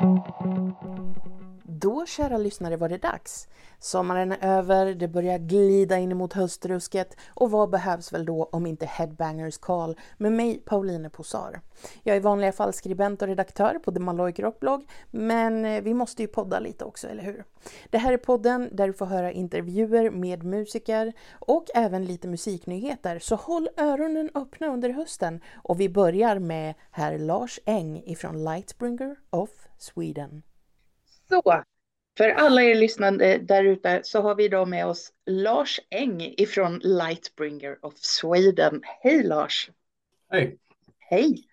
Thank 0.00 0.26
you. 0.40 1.53
Då, 1.66 2.06
kära 2.06 2.38
lyssnare, 2.38 2.76
var 2.76 2.88
det 2.88 2.98
dags. 2.98 3.48
Sommaren 3.78 4.32
är 4.32 4.58
över, 4.58 4.94
det 4.94 5.08
börjar 5.08 5.38
glida 5.38 5.98
in 5.98 6.16
mot 6.16 6.32
höstrusket 6.32 7.16
och 7.28 7.50
vad 7.50 7.70
behövs 7.70 8.12
väl 8.12 8.24
då 8.24 8.44
om 8.44 8.66
inte 8.66 8.86
Headbangers 8.86 9.58
Call 9.58 10.00
med 10.16 10.32
mig, 10.32 10.58
Pauline 10.64 11.10
Posar. 11.10 11.60
Jag 12.02 12.16
är 12.16 12.20
i 12.20 12.22
vanliga 12.22 12.52
fall 12.52 12.72
skribent 12.72 13.22
och 13.22 13.28
redaktör 13.28 13.78
på 13.78 13.92
The 13.92 14.00
Maloik 14.00 14.38
Rockblogg, 14.38 14.90
men 15.10 15.64
eh, 15.64 15.82
vi 15.82 15.94
måste 15.94 16.22
ju 16.22 16.28
podda 16.28 16.60
lite 16.60 16.84
också, 16.84 17.08
eller 17.08 17.22
hur? 17.22 17.44
Det 17.90 17.98
här 17.98 18.12
är 18.12 18.18
podden 18.18 18.68
där 18.72 18.86
du 18.86 18.92
får 18.92 19.06
höra 19.06 19.32
intervjuer 19.32 20.10
med 20.10 20.42
musiker 20.42 21.12
och 21.32 21.66
även 21.74 22.04
lite 22.04 22.28
musiknyheter, 22.28 23.18
så 23.18 23.34
håll 23.34 23.68
öronen 23.76 24.30
öppna 24.34 24.66
under 24.66 24.90
hösten 24.90 25.40
och 25.54 25.80
vi 25.80 25.88
börjar 25.88 26.38
med 26.38 26.74
herr 26.90 27.18
Lars 27.18 27.60
Eng 27.64 28.02
ifrån 28.06 28.44
Lightbringer 28.44 29.16
of 29.30 29.50
Sweden. 29.78 30.42
Så, 31.28 31.64
för 32.16 32.28
alla 32.28 32.62
er 32.62 32.74
lyssnande 32.74 33.38
där 33.38 33.64
ute 33.64 34.00
så 34.04 34.20
har 34.20 34.34
vi 34.34 34.44
idag 34.44 34.68
med 34.68 34.86
oss 34.86 35.12
Lars 35.26 35.80
Eng 35.90 36.34
ifrån 36.36 36.80
Lightbringer 36.82 37.84
of 37.84 37.94
Sweden. 37.96 38.80
Hej 39.02 39.22
Lars! 39.22 39.70
Hej! 40.30 40.58
Hej! 40.98 41.44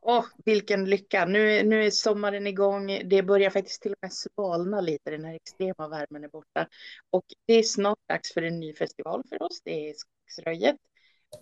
Åh, 0.00 0.24
vilken 0.44 0.84
lycka! 0.84 1.24
Nu, 1.24 1.62
nu 1.62 1.84
är 1.84 1.90
sommaren 1.90 2.46
igång. 2.46 3.00
Det 3.04 3.22
börjar 3.22 3.50
faktiskt 3.50 3.82
till 3.82 3.92
och 3.92 3.98
med 4.02 4.12
svalna 4.12 4.80
lite. 4.80 5.10
Den 5.10 5.24
här 5.24 5.34
extrema 5.34 5.88
värmen 5.88 6.24
är 6.24 6.28
borta. 6.28 6.68
Och 7.10 7.24
det 7.46 7.54
är 7.54 7.62
snart 7.62 7.98
dags 8.08 8.32
för 8.32 8.42
en 8.42 8.60
ny 8.60 8.74
festival 8.74 9.22
för 9.28 9.42
oss. 9.42 9.62
Det 9.64 9.90
är 9.90 9.94
Skogsröjet. 9.94 10.76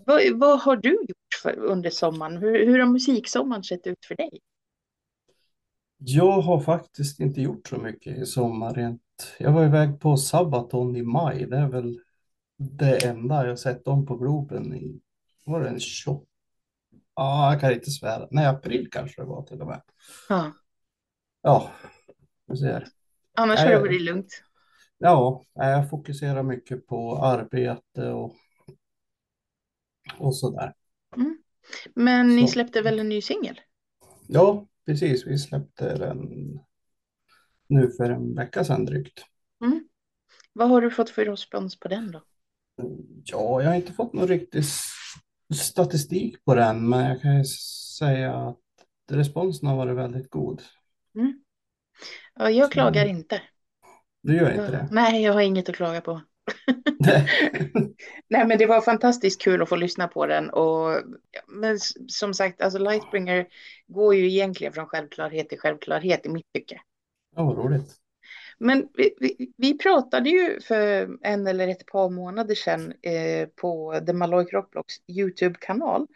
Vad, 0.07 0.23
vad 0.35 0.61
har 0.61 0.77
du 0.77 0.91
gjort 0.91 1.35
för, 1.43 1.59
under 1.59 1.91
sommaren? 1.91 2.37
Hur, 2.37 2.67
hur 2.67 2.79
har 2.79 2.87
musiksommaren 2.87 3.65
sett 3.65 3.87
ut 3.87 4.05
för 4.05 4.15
dig? 4.15 4.41
Jag 6.03 6.41
har 6.41 6.61
faktiskt 6.61 7.21
inte 7.21 7.41
gjort 7.43 7.69
så 7.69 7.77
mycket 7.79 8.19
i 8.19 8.27
sommar 8.27 8.75
rent. 8.75 9.03
Jag 9.39 9.53
var 9.53 9.65
iväg 9.65 10.01
på 10.01 10.17
Sabaton 10.17 10.97
i 10.97 11.03
maj. 11.03 11.47
Det 11.47 11.57
är 11.57 11.69
väl 11.69 12.01
det 12.57 13.05
enda 13.07 13.47
jag 13.47 13.59
sett 13.59 13.85
dem 13.85 14.07
på 14.07 14.17
Globen 14.17 14.75
i, 14.75 15.01
var 15.45 15.61
det 15.61 15.69
en 15.69 15.81
28? 15.81 16.27
Ja, 17.15 17.53
jag 17.53 17.61
kan 17.61 17.73
inte 17.73 17.91
svära. 17.91 18.29
Nej, 18.31 18.47
april 18.47 18.89
kanske 18.91 19.23
det 19.23 19.27
var 19.27 19.43
till 19.43 19.61
och 19.61 19.67
med. 19.67 19.83
Ja. 20.29 20.53
Ja, 21.43 21.71
du 22.47 22.57
ser. 22.57 22.87
Annars 23.35 23.61
har 23.61 23.71
det 23.71 23.79
varit 23.81 24.03
lugnt. 24.03 24.43
Ja, 24.99 25.45
jag 25.55 25.91
fokuserar 25.91 26.43
mycket 26.43 26.87
på 26.87 27.19
arbete 27.19 28.11
och, 28.11 28.35
och 30.19 30.37
sådär. 30.37 30.75
Mm. 31.17 31.39
Men 31.95 32.37
ni 32.37 32.47
Så. 32.47 32.53
släppte 32.53 32.83
väl 32.83 32.99
en 32.99 33.09
ny 33.09 33.23
singel? 33.23 33.61
Ja, 34.27 34.67
precis. 34.91 35.27
Vi 35.27 35.39
släppte 35.39 35.97
den 35.99 36.19
nu 37.67 37.91
för 37.91 38.11
en 38.11 38.35
vecka 38.35 38.65
sedan 38.65 38.85
drygt. 38.85 39.25
Mm. 39.65 39.89
Vad 40.53 40.69
har 40.69 40.81
du 40.81 40.91
fått 40.91 41.11
för 41.11 41.25
respons 41.25 41.79
på 41.81 41.89
den 41.89 42.11
då? 42.13 42.23
Ja, 43.25 43.63
jag 43.63 43.69
har 43.69 43.75
inte 43.77 43.93
fått 43.93 44.13
någon 44.13 44.29
riktig 44.29 44.65
statistik 45.55 46.45
på 46.45 46.55
den, 46.55 46.89
men 46.89 47.05
jag 47.09 47.21
kan 47.23 47.39
ju 47.39 47.45
säga 47.99 48.35
att 48.37 48.59
responsen 49.11 49.69
har 49.69 49.77
varit 49.77 49.97
väldigt 49.97 50.31
god. 50.31 50.63
Ja, 52.35 52.51
jag 52.51 52.67
Så- 52.67 52.73
klagar 52.73 53.07
inte. 53.07 53.43
Du 54.23 54.37
gör 54.37 54.51
inte 54.51 54.71
det? 54.71 54.89
Nej, 54.91 55.23
jag 55.23 55.33
har 55.33 55.41
inget 55.41 55.69
att 55.69 55.77
klaga 55.77 56.01
på. 56.01 56.21
Nej. 58.29 58.47
Men 58.47 58.59
det 58.59 58.67
var 58.67 58.81
fantastiskt 58.81 59.43
kul 59.43 59.63
att 59.63 59.69
få 59.69 59.77
lyssna 59.77 60.09
på 60.09 60.27
den. 60.27 60.51
Och, 60.51 61.03
men 61.49 61.79
som 62.09 62.35
sagt, 62.35 62.61
alltså 62.61 62.79
Lightbringer 62.79 63.47
går 63.87 64.15
ju 64.15 64.31
egentligen 64.31 64.73
från 64.73 64.87
självklarhet 64.87 65.49
till 65.49 65.59
självklarhet 65.59 66.27
i 66.27 66.29
mitt 66.29 66.53
tycke. 66.55 66.81
Ja, 67.37 67.45
vad 67.45 67.59
roligt. 67.59 67.97
Men 68.59 68.89
vi, 68.95 69.15
vi, 69.21 69.53
vi 69.57 69.79
pratade 69.79 70.31
ju 70.31 70.61
för 70.61 71.11
en 71.23 71.47
eller 71.47 71.69
ett 71.69 71.87
par 71.87 72.11
månader 72.11 72.55
sedan 72.55 72.93
eh, 73.03 73.49
på 73.49 74.01
The 74.07 74.13
Maloik 74.13 74.53
Rockblocks 74.53 74.95
YouTube-kanal 75.09 76.07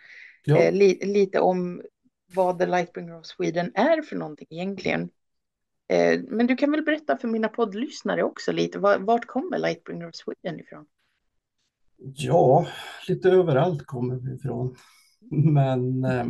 Ja, 0.44 0.58
eh, 0.58 0.72
li, 0.72 0.98
lite 1.02 1.40
om 1.40 1.82
vad 2.34 2.58
The 2.58 2.66
Lightbringer 2.66 3.18
of 3.18 3.26
Sweden 3.26 3.72
är 3.74 4.02
för 4.02 4.16
någonting 4.16 4.46
egentligen. 4.50 5.10
Eh, 5.88 6.20
men 6.28 6.46
du 6.46 6.56
kan 6.56 6.70
väl 6.70 6.82
berätta 6.82 7.16
för 7.16 7.28
mina 7.28 7.48
poddlyssnare 7.48 8.22
också 8.22 8.52
lite, 8.52 8.78
var, 8.78 8.98
vart 8.98 9.26
kommer 9.26 9.58
Lightbringer 9.58 10.08
of 10.08 10.14
Sweden 10.14 10.60
ifrån? 10.60 10.86
ja, 11.96 12.66
lite 13.08 13.30
överallt 13.30 13.86
kommer 13.86 14.14
vi 14.14 14.34
ifrån. 14.34 14.76
Men 15.30 16.04
eh, 16.04 16.26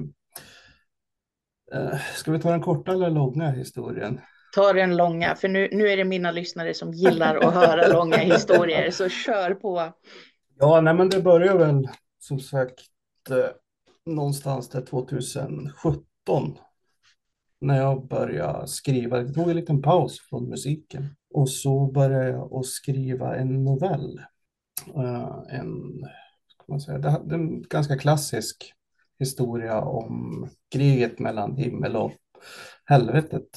eh, 1.72 1.98
ska 2.14 2.32
vi 2.32 2.40
ta 2.40 2.50
den 2.50 2.62
korta 2.62 2.92
eller 2.92 3.10
långa 3.10 3.50
historien? 3.50 4.20
Ta 4.54 4.72
den 4.72 4.96
långa, 4.96 5.34
för 5.34 5.48
nu, 5.48 5.68
nu 5.72 5.88
är 5.88 5.96
det 5.96 6.04
mina 6.04 6.30
lyssnare 6.30 6.74
som 6.74 6.92
gillar 6.92 7.36
att 7.36 7.54
höra 7.54 7.88
långa 7.92 8.16
historier, 8.16 8.90
så 8.90 9.08
kör 9.08 9.54
på. 9.54 9.92
Ja, 10.58 10.80
nej, 10.80 10.94
men 10.94 11.08
det 11.08 11.22
börjar 11.22 11.58
väl 11.58 11.88
som 12.18 12.40
sagt 12.40 12.80
eh, 13.30 13.46
någonstans 14.12 14.68
där 14.68 14.80
2017 14.80 16.58
när 17.64 17.76
jag 17.76 18.08
började 18.08 18.68
skriva. 18.68 19.18
Det 19.18 19.32
tog 19.32 19.50
en 19.50 19.56
liten 19.56 19.82
paus 19.82 20.20
från 20.20 20.48
musiken 20.48 21.16
och 21.34 21.48
så 21.50 21.86
började 21.92 22.28
jag 22.28 22.54
att 22.54 22.66
skriva 22.66 23.36
en 23.36 23.64
novell. 23.64 24.20
Eh, 24.96 25.42
en, 25.48 26.04
ska 26.48 26.64
man 26.68 26.80
säga, 26.80 26.98
det 26.98 27.08
är 27.08 27.34
en 27.34 27.62
ganska 27.62 27.98
klassisk 27.98 28.72
historia 29.18 29.80
om 29.80 30.48
kriget 30.70 31.18
mellan 31.18 31.56
himmel 31.56 31.96
och 31.96 32.12
helvetet. 32.84 33.48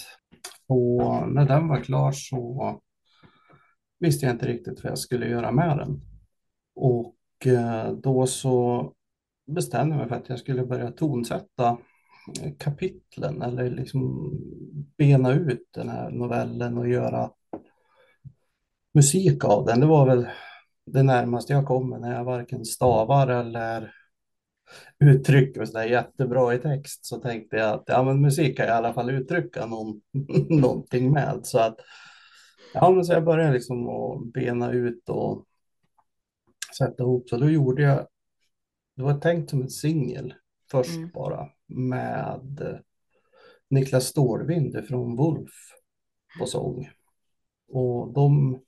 Och 0.68 1.30
när 1.32 1.46
den 1.46 1.68
var 1.68 1.80
klar 1.80 2.12
så 2.12 2.80
visste 4.00 4.26
jag 4.26 4.36
inte 4.36 4.48
riktigt 4.48 4.84
vad 4.84 4.92
jag 4.92 5.00
skulle 5.00 5.28
göra 5.28 5.52
med 5.52 5.78
den. 5.78 6.02
Och 6.76 7.48
eh, 7.48 7.92
då 7.92 8.28
så 8.28 8.94
bestämde 9.48 9.96
jag 9.96 10.00
mig 10.00 10.10
för 10.10 10.16
att 10.16 10.30
jag 10.30 10.40
skulle 10.40 10.66
börja 10.66 10.92
tonsätta 10.92 11.78
kapitlen 12.58 13.42
eller 13.42 13.70
liksom 13.70 14.32
bena 14.98 15.34
ut 15.34 15.68
den 15.74 15.90
här 15.90 16.10
novellen 16.10 16.78
och 16.78 16.88
göra 16.88 17.32
musik 18.94 19.46
av 19.46 19.66
den. 19.66 19.80
Det 19.80 19.86
var 19.86 20.06
väl 20.06 20.28
det 20.86 21.04
närmaste 21.04 21.54
jag 21.54 21.66
kommer 21.66 22.00
när 22.00 22.14
jag 22.14 22.24
varken 22.24 22.66
stavar 22.66 23.28
eller 23.28 23.94
uttrycker 25.00 25.66
sådär 25.66 25.86
jättebra 25.86 26.54
i 26.54 26.60
text 26.60 27.06
så 27.06 27.18
tänkte 27.20 27.58
jag 27.58 27.74
att 27.74 27.84
ja, 27.88 28.04
men 28.04 28.22
musik 28.22 28.58
kan 28.58 28.66
jag 28.66 28.76
i 28.76 28.78
alla 28.78 28.94
fall 28.94 29.10
uttrycka 29.10 29.66
någon, 29.66 30.02
någonting 30.50 31.12
med. 31.12 31.40
Så 31.44 31.60
att 31.60 31.80
ja, 32.74 32.92
men 32.92 33.06
så 33.06 33.14
jag 33.14 33.26
började 33.26 33.54
liksom 33.54 33.90
att 33.90 34.34
bena 34.34 34.72
ut 34.72 35.10
och 35.10 35.46
sätta 36.78 37.04
ihop. 37.04 37.30
Så 37.30 37.38
då 37.38 37.50
gjorde 37.50 37.82
jag, 37.82 38.08
det 38.96 39.04
var 39.04 39.20
tänkt 39.20 39.50
som 39.50 39.62
en 39.62 39.70
singel 39.70 40.34
först 40.72 40.96
Mm. 40.96 41.10
bara 41.14 41.50
med 41.68 42.82
Niklas 43.70 44.06
Stålvind 44.06 44.88
från 44.88 45.16
Wolf 45.16 45.52
på 46.40 46.46
sång. 46.46 46.90
Och 47.68 48.14
de 48.14 48.60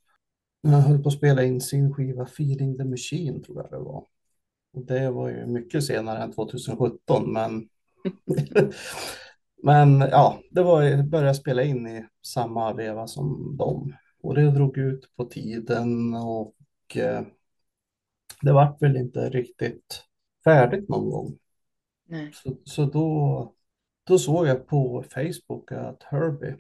jag 0.62 0.72
höll 0.72 1.04
på 1.04 1.10
att 1.10 1.16
spela 1.16 1.44
in 1.44 1.62
sin 1.62 1.94
skiva 1.94 2.26
Feeding 2.26 2.78
the 2.78 2.84
Machine 2.84 3.44
tror 3.44 3.58
jag 3.58 3.72
det 3.72 3.80
var. 3.86 4.06
Och 4.74 4.86
det 4.86 5.12
var 5.12 5.30
ju 5.30 5.46
mycket 5.46 5.84
senare 5.84 6.24
än 6.24 6.32
2017 6.32 7.34
men 7.34 7.70
men 9.64 10.00
ja, 10.00 10.40
det 10.52 10.64
var 10.64 11.04
började 11.04 11.36
spela 11.36 11.64
in 11.64 11.88
i 11.88 12.06
samma 12.22 12.74
veva 12.74 13.08
som 13.08 13.58
dem. 13.58 13.94
Och 14.22 14.36
det 14.36 14.52
drog 14.52 14.78
ut 14.78 15.16
på 15.16 15.26
tiden 15.26 16.14
och 16.14 16.56
eh, 16.98 17.22
det 18.42 18.54
vart 18.54 18.82
väl 18.82 18.98
inte 18.98 19.30
riktigt 19.30 20.04
färdigt 20.44 20.90
någon 20.90 21.10
gång. 21.10 21.38
Nej. 22.10 22.32
Så, 22.34 22.58
så 22.64 22.86
då, 22.86 23.54
då 24.04 24.18
såg 24.18 24.48
jag 24.48 24.68
på 24.68 25.04
Facebook 25.14 25.72
att 25.72 26.04
Herbie 26.04 26.56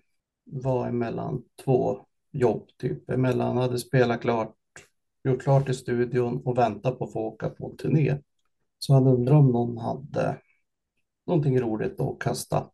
var 0.46 0.88
emellan 0.88 1.44
två 1.64 2.06
jobb, 2.32 2.68
typ. 2.78 3.10
Emellan 3.10 3.58
hade 3.58 3.80
spelat 3.80 4.22
klart, 4.22 4.56
gjort 5.24 5.42
klart 5.42 5.70
i 5.70 5.74
studion 5.74 6.42
och 6.46 6.58
väntat 6.58 7.00
på 7.00 7.06
att 7.06 7.14
få 7.14 7.20
åka 7.20 7.50
på 7.50 7.76
turné. 7.78 8.18
Så 8.80 8.94
han 8.94 9.08
undrade 9.08 9.40
om 9.40 9.52
någon 9.52 9.78
hade 9.78 10.38
någonting 11.28 11.60
roligt 11.60 12.00
att 12.00 12.20
kasta 12.20 12.70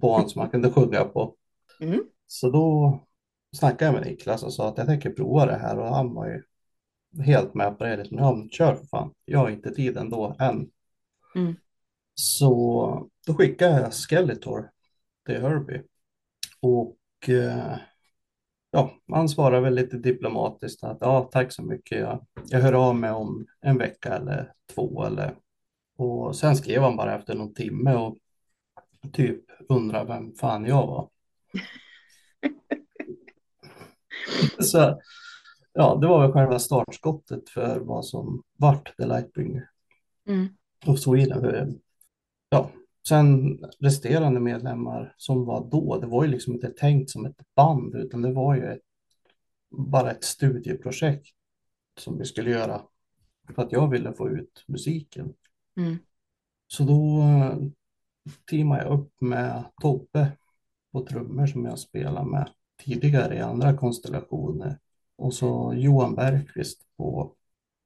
på 0.00 0.12
honom 0.12 0.28
som 0.28 0.40
man 0.40 0.50
kunde 0.50 0.70
sjunga 0.70 1.04
på. 1.04 1.36
Mm. 1.80 2.04
Så 2.26 2.50
då 2.50 2.98
snackade 3.56 3.84
jag 3.84 3.94
med 3.94 4.10
Niklas 4.10 4.42
och 4.42 4.52
sa 4.52 4.68
att 4.68 4.78
jag 4.78 4.86
tänker 4.86 5.10
prova 5.10 5.46
det 5.46 5.56
här 5.56 5.78
och 5.78 5.88
han 5.94 6.14
var 6.14 6.26
ju 6.26 6.42
helt 7.22 7.54
med 7.54 7.78
på 7.78 7.84
det. 7.84 7.96
Liksom, 7.96 8.18
ja, 8.18 8.46
kör 8.50 8.74
för 8.74 8.86
fan. 8.86 9.14
Jag 9.24 9.38
har 9.38 9.50
inte 9.50 9.70
tid 9.70 9.96
ändå 9.96 10.36
än. 10.38 10.70
Mm. 11.34 11.56
Så 12.20 13.08
då 13.26 13.34
skickade 13.34 13.80
jag 13.80 13.92
Skeletor 13.92 14.70
till 15.26 15.40
Herbie. 15.40 15.82
Och 16.60 16.96
eh, 17.28 17.76
ja, 18.70 18.90
han 19.12 19.28
svarade 19.28 19.60
väl 19.62 19.74
lite 19.74 19.96
diplomatiskt 19.98 20.84
att 20.84 20.98
ja, 21.00 21.28
tack 21.32 21.52
så 21.52 21.62
mycket. 21.62 21.98
Jag, 21.98 22.26
jag 22.44 22.60
hör 22.60 22.72
av 22.72 22.96
mig 22.96 23.10
om 23.10 23.46
en 23.60 23.78
vecka 23.78 24.14
eller 24.14 24.52
två 24.74 25.04
eller 25.04 25.36
och 25.96 26.36
sen 26.36 26.56
skrev 26.56 26.82
han 26.82 26.96
bara 26.96 27.14
efter 27.14 27.34
någon 27.34 27.54
timme 27.54 27.94
och 27.94 28.16
typ 29.12 29.44
undrar 29.68 30.04
vem 30.04 30.34
fan 30.34 30.64
jag 30.64 30.86
var. 30.86 31.08
Så 34.60 35.00
ja, 35.72 35.98
det 36.00 36.06
var 36.06 36.22
väl 36.22 36.32
själva 36.32 36.58
startskottet 36.58 37.48
för 37.48 37.80
vad 37.80 38.06
som 38.06 38.42
vart 38.56 38.96
The 38.96 39.06
Lightbringer 39.06 39.68
Mm. 40.26 40.48
of 40.86 40.98
Sweden. 40.98 41.80
Ja, 42.48 42.70
sen 43.08 43.58
resterande 43.78 44.40
medlemmar 44.40 45.14
som 45.16 45.44
var 45.44 45.68
då, 45.70 45.98
det 46.00 46.06
var 46.06 46.24
ju 46.24 46.30
liksom 46.30 46.54
inte 46.54 46.68
tänkt 46.68 47.10
som 47.10 47.26
ett 47.26 47.54
band 47.54 47.94
utan 47.94 48.22
det 48.22 48.32
var 48.32 48.54
ju 48.54 48.64
ett, 48.64 48.82
bara 49.70 50.10
ett 50.10 50.24
studieprojekt 50.24 51.34
som 51.98 52.18
vi 52.18 52.24
skulle 52.24 52.50
göra 52.50 52.82
för 53.54 53.62
att 53.62 53.72
jag 53.72 53.90
ville 53.90 54.12
få 54.12 54.28
ut 54.28 54.64
musiken. 54.66 55.34
Mm. 55.76 55.96
Så 56.66 56.84
då 56.84 57.20
eh, 57.20 57.56
teamade 58.50 58.82
jag 58.82 59.00
upp 59.00 59.20
med 59.20 59.64
Tobbe 59.80 60.32
på 60.92 61.06
trummor 61.06 61.46
som 61.46 61.64
jag 61.64 61.78
spelat 61.78 62.26
med 62.26 62.50
tidigare 62.84 63.36
i 63.36 63.40
andra 63.40 63.76
konstellationer. 63.76 64.78
Och 65.16 65.34
så 65.34 65.72
Johan 65.76 66.14
Bergqvist 66.14 66.86
på 66.96 67.34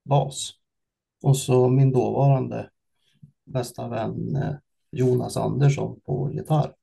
bas. 0.04 0.52
Och 1.22 1.36
så 1.36 1.68
min 1.68 1.92
dåvarande 1.92 2.70
bästa 3.52 3.88
vän 3.88 4.36
eh, 4.36 4.54
Jonas 4.90 5.36
Andersson 5.36 6.00
på 6.00 6.30
gitarr. 6.32 6.74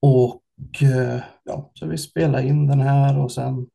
Och 0.00 0.42
eh, 0.82 1.20
ja, 1.44 1.70
så 1.74 1.86
vi 1.86 1.98
spelade 1.98 2.46
in 2.46 2.66
den 2.66 2.80
här 2.80 3.18
och 3.18 3.32
sen 3.32 3.66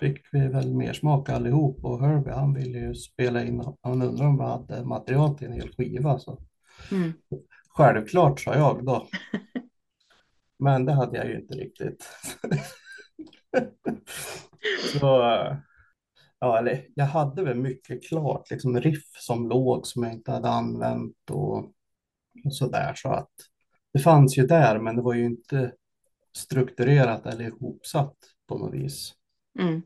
fick 0.00 0.20
vi 0.32 0.48
väl 0.48 0.74
mer 0.74 0.92
smak 0.92 1.28
allihop 1.28 1.84
och 1.84 2.00
Herbie 2.00 2.32
han 2.32 2.54
ville 2.54 2.78
ju 2.78 2.94
spela 2.94 3.44
in, 3.44 3.64
han 3.82 4.02
undrade 4.02 4.28
om 4.28 4.38
vi 4.38 4.44
hade 4.44 4.84
material 4.84 5.38
till 5.38 5.46
en 5.46 5.52
hel 5.52 5.74
skiva. 5.74 6.18
Så 6.18 6.38
Mm. 6.92 7.12
självklart 7.68 8.40
sa 8.40 8.54
jag 8.54 8.84
då. 8.84 9.06
Men 10.58 10.84
det 10.84 10.92
hade 10.92 11.16
jag 11.16 11.26
ju 11.26 11.40
inte 11.40 11.54
riktigt. 11.54 12.08
så 15.00 15.32
eh, 15.34 15.56
ja, 16.40 16.58
eller 16.58 16.86
jag 16.94 17.04
hade 17.04 17.44
väl 17.44 17.56
mycket 17.56 18.08
klart, 18.08 18.50
liksom 18.50 18.80
riff 18.80 19.08
som 19.18 19.48
låg 19.48 19.86
som 19.86 20.02
jag 20.02 20.12
inte 20.12 20.32
hade 20.32 20.48
använt 20.48 21.30
och, 21.30 21.58
och 22.44 22.54
så 22.54 22.68
där 22.68 22.92
så 22.94 23.08
att 23.08 23.30
det 23.92 23.98
fanns 23.98 24.38
ju 24.38 24.46
där, 24.46 24.78
men 24.78 24.96
det 24.96 25.02
var 25.02 25.14
ju 25.14 25.24
inte 25.24 25.72
strukturerat 26.36 27.26
eller 27.26 27.44
ihopsatt 27.44 28.16
på 28.46 28.58
något 28.58 28.74
vis. 28.74 29.14
Mm. 29.58 29.82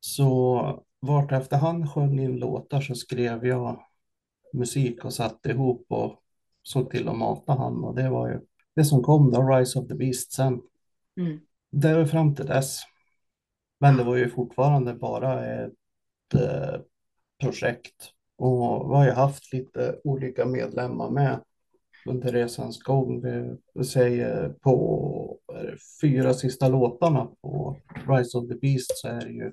Så 0.00 0.84
vart 1.00 1.32
efter 1.32 1.56
han 1.56 1.88
sjöng 1.88 2.20
in 2.20 2.36
låtar 2.36 2.80
så 2.80 2.94
skrev 2.94 3.46
jag 3.46 3.84
musik 4.52 5.04
och 5.04 5.12
satte 5.12 5.50
ihop 5.50 5.86
och 5.88 6.22
såg 6.62 6.90
till 6.90 7.08
att 7.08 7.18
mata 7.18 7.52
han 7.52 7.84
och 7.84 7.94
det 7.94 8.10
var 8.10 8.28
ju 8.28 8.40
det 8.74 8.84
som 8.84 9.02
kom 9.02 9.32
då, 9.32 9.42
Rise 9.42 9.78
of 9.78 9.88
the 9.88 9.94
Beast 9.94 10.32
sen. 10.32 10.60
Mm. 11.16 11.40
Det 11.70 11.94
var 11.94 12.04
fram 12.04 12.34
till 12.34 12.46
dess. 12.46 12.80
Men 13.80 13.96
det 13.96 14.04
var 14.04 14.16
ju 14.16 14.30
fortfarande 14.30 14.94
bara 14.94 15.46
ett 15.46 16.34
eh, 16.34 16.80
projekt 17.40 18.12
och 18.36 18.90
vi 18.90 18.94
har 18.94 19.04
ju 19.04 19.10
haft 19.10 19.52
lite 19.52 20.00
olika 20.04 20.46
medlemmar 20.46 21.10
med 21.10 21.40
under 22.06 22.32
resans 22.32 22.82
gång. 22.82 23.22
Vi 23.74 23.84
säger 23.84 24.48
på 24.48 25.38
fyra 26.00 26.34
sista 26.34 26.68
låtarna 26.68 27.28
på 27.42 27.76
Rise 28.08 28.38
of 28.38 28.48
the 28.48 28.54
Beast 28.54 28.98
så 28.98 29.08
är 29.08 29.20
det 29.20 29.32
ju 29.32 29.52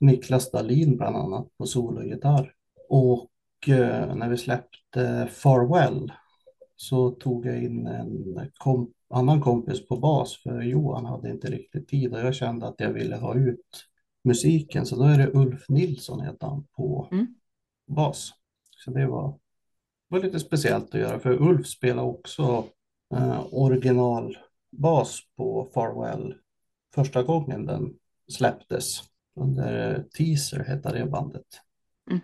Niklas 0.00 0.50
Dahlin 0.50 0.96
bland 0.96 1.16
annat 1.16 1.48
på 1.58 1.66
sologitarr. 1.66 2.54
Och 2.88 3.30
eh, 3.68 4.14
när 4.14 4.28
vi 4.28 4.36
släppte 4.36 5.28
Farewell 5.32 6.12
så 6.76 7.10
tog 7.10 7.46
jag 7.46 7.62
in 7.62 7.86
en 7.86 8.50
kom 8.58 8.92
annan 9.12 9.40
kompis 9.40 9.88
på 9.88 9.96
bas 9.96 10.42
för 10.42 10.62
Johan 10.62 11.04
hade 11.04 11.30
inte 11.30 11.50
riktigt 11.50 11.88
tid 11.88 12.12
och 12.14 12.20
jag 12.20 12.34
kände 12.34 12.66
att 12.66 12.80
jag 12.80 12.92
ville 12.92 13.16
ha 13.16 13.34
ut 13.34 13.88
musiken 14.24 14.86
så 14.86 14.96
då 14.96 15.02
är 15.04 15.18
det 15.18 15.30
Ulf 15.34 15.68
Nilsson 15.68 16.20
heter 16.20 16.46
han 16.46 16.66
på 16.76 17.08
Mm. 17.12 17.26
bas. 17.86 18.30
Så 18.70 18.90
det 18.90 19.06
var, 19.06 19.38
var 20.08 20.20
lite 20.20 20.40
speciellt 20.40 20.94
att 20.94 21.00
göra 21.00 21.18
för 21.18 21.42
Ulf 21.42 21.66
spelar 21.66 22.02
också 22.02 22.64
eh, 23.14 23.46
originalbas 23.54 25.20
på 25.36 25.70
Farewell 25.74 26.34
första 26.94 27.22
gången 27.22 27.66
den 27.66 27.94
släpptes. 28.28 29.00
Under 29.36 29.94
eh, 29.96 30.02
Teaser 30.02 30.64
hette 30.64 30.92
det 30.92 31.06
bandet. 31.06 31.46
Mhm. 32.10 32.20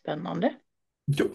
Spännande. 0.00 0.54
Jo. 1.06 1.26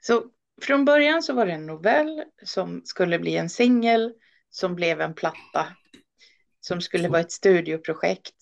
Så 0.00 0.22
från 0.62 0.84
början 0.84 1.22
så 1.22 1.32
var 1.32 1.46
det 1.46 1.52
en 1.52 1.66
novell 1.66 2.22
som 2.44 2.82
skulle 2.84 3.18
bli 3.18 3.36
en 3.36 3.50
singel 3.50 4.12
som 4.50 4.74
blev 4.74 5.00
en 5.00 5.14
platta 5.14 5.66
som 6.60 6.80
skulle 6.80 7.08
vara 7.08 7.20
ett 7.20 7.32
studioprojekt 7.32 8.34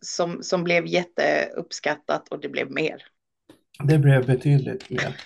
som, 0.00 0.42
som 0.42 0.64
blev 0.64 0.86
jätteuppskattat 0.86 2.28
och 2.28 2.40
det 2.40 2.48
blev 2.48 2.70
mer. 2.70 3.02
Det 3.84 3.98
blev 3.98 4.26
betydligt 4.26 4.90
mer. 4.90 5.16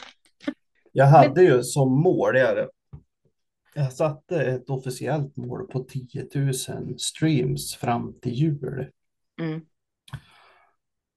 Jag 0.92 1.06
hade 1.06 1.42
ju 1.42 1.62
som 1.62 2.02
mål, 2.02 2.36
jag, 2.36 2.68
jag 3.74 3.92
satte 3.92 4.42
ett 4.42 4.70
officiellt 4.70 5.36
mål 5.36 5.66
på 5.66 5.84
10 5.84 6.28
000 6.34 6.54
streams 6.98 7.76
fram 7.76 8.20
till 8.20 8.32
jul. 8.32 8.90
Mm. 9.40 9.60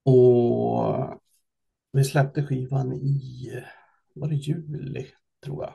Och 0.04 1.20
vi 1.92 2.04
släppte 2.04 2.46
skivan 2.46 2.92
i, 2.92 3.50
var 4.20 4.28
det 4.28 4.34
juli 4.34 5.06
tror 5.44 5.64
jag? 5.64 5.74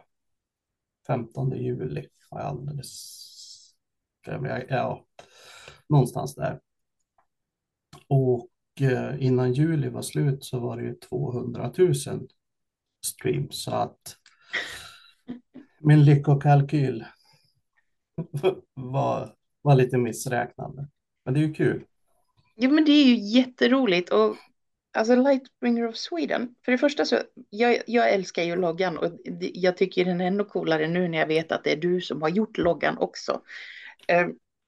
15 1.07 1.51
juli. 1.51 2.07
var 2.29 2.39
jag 2.39 2.47
alldeles, 2.47 3.75
ja, 4.69 5.05
någonstans 5.89 6.35
där. 6.35 6.59
Och 8.07 8.49
eh, 8.81 9.23
innan 9.25 9.53
juli 9.53 9.89
var 9.89 10.01
slut 10.01 10.43
så 10.43 10.59
var 10.59 10.77
det 10.77 10.83
ju 10.83 10.95
200 10.95 11.73
000 11.77 11.93
streams. 13.05 13.63
Så 13.63 13.71
att 13.71 14.17
min 15.79 16.05
lyckokalkyl 16.05 17.05
var, 18.73 19.35
var 19.61 19.75
lite 19.75 19.97
missräknande. 19.97 20.87
Men 21.25 21.33
det 21.33 21.39
är 21.39 21.47
ju 21.47 21.53
kul. 21.53 21.85
Ja, 22.55 22.69
men 22.69 22.85
det 22.85 22.91
är 22.91 23.05
ju 23.05 23.15
jätteroligt 23.15 24.09
och 24.09 24.35
alltså 24.95 25.15
Lightbringer 25.15 25.87
of 25.87 25.95
Sweden, 25.95 26.55
för 26.65 26.71
det 26.71 26.77
första 26.77 27.05
så, 27.05 27.19
jag, 27.49 27.81
jag 27.87 28.13
älskar 28.13 28.43
ju 28.43 28.55
loggan 28.55 28.97
och 28.97 29.11
jag 29.39 29.77
tycker 29.77 30.05
den 30.05 30.21
är 30.21 30.27
ännu 30.27 30.43
coolare 30.43 30.87
nu 30.87 31.07
när 31.07 31.17
jag 31.17 31.27
vet 31.27 31.51
att 31.51 31.63
det 31.63 31.71
är 31.71 31.77
du 31.77 32.01
som 32.01 32.21
har 32.21 32.29
gjort 32.29 32.57
loggan 32.57 32.97
också. 32.97 33.41
Eh, 34.07 34.27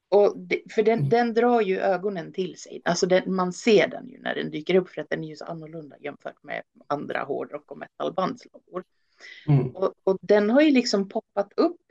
och 0.09 0.37
det, 0.37 0.61
för 0.71 0.83
den, 0.83 1.09
den 1.09 1.33
drar 1.33 1.61
ju 1.61 1.79
ögonen 1.79 2.33
till 2.33 2.57
sig, 2.57 2.81
alltså 2.85 3.05
den, 3.05 3.35
man 3.35 3.53
ser 3.53 3.87
den 3.87 4.09
ju 4.09 4.19
när 4.19 4.35
den 4.35 4.51
dyker 4.51 4.75
upp 4.75 4.89
för 4.89 5.01
att 5.01 5.09
den 5.09 5.23
är 5.23 5.27
ju 5.27 5.35
så 5.35 5.45
annorlunda 5.45 5.95
jämfört 5.99 6.43
med 6.43 6.61
andra 6.87 7.23
hårdrock 7.23 7.71
och 7.71 7.77
metalbandsloggor. 7.77 8.83
Mm. 9.47 9.75
Och, 9.75 9.93
och 10.03 10.17
den 10.21 10.49
har 10.49 10.61
ju 10.61 10.71
liksom 10.71 11.09
poppat 11.09 11.53
upp. 11.55 11.81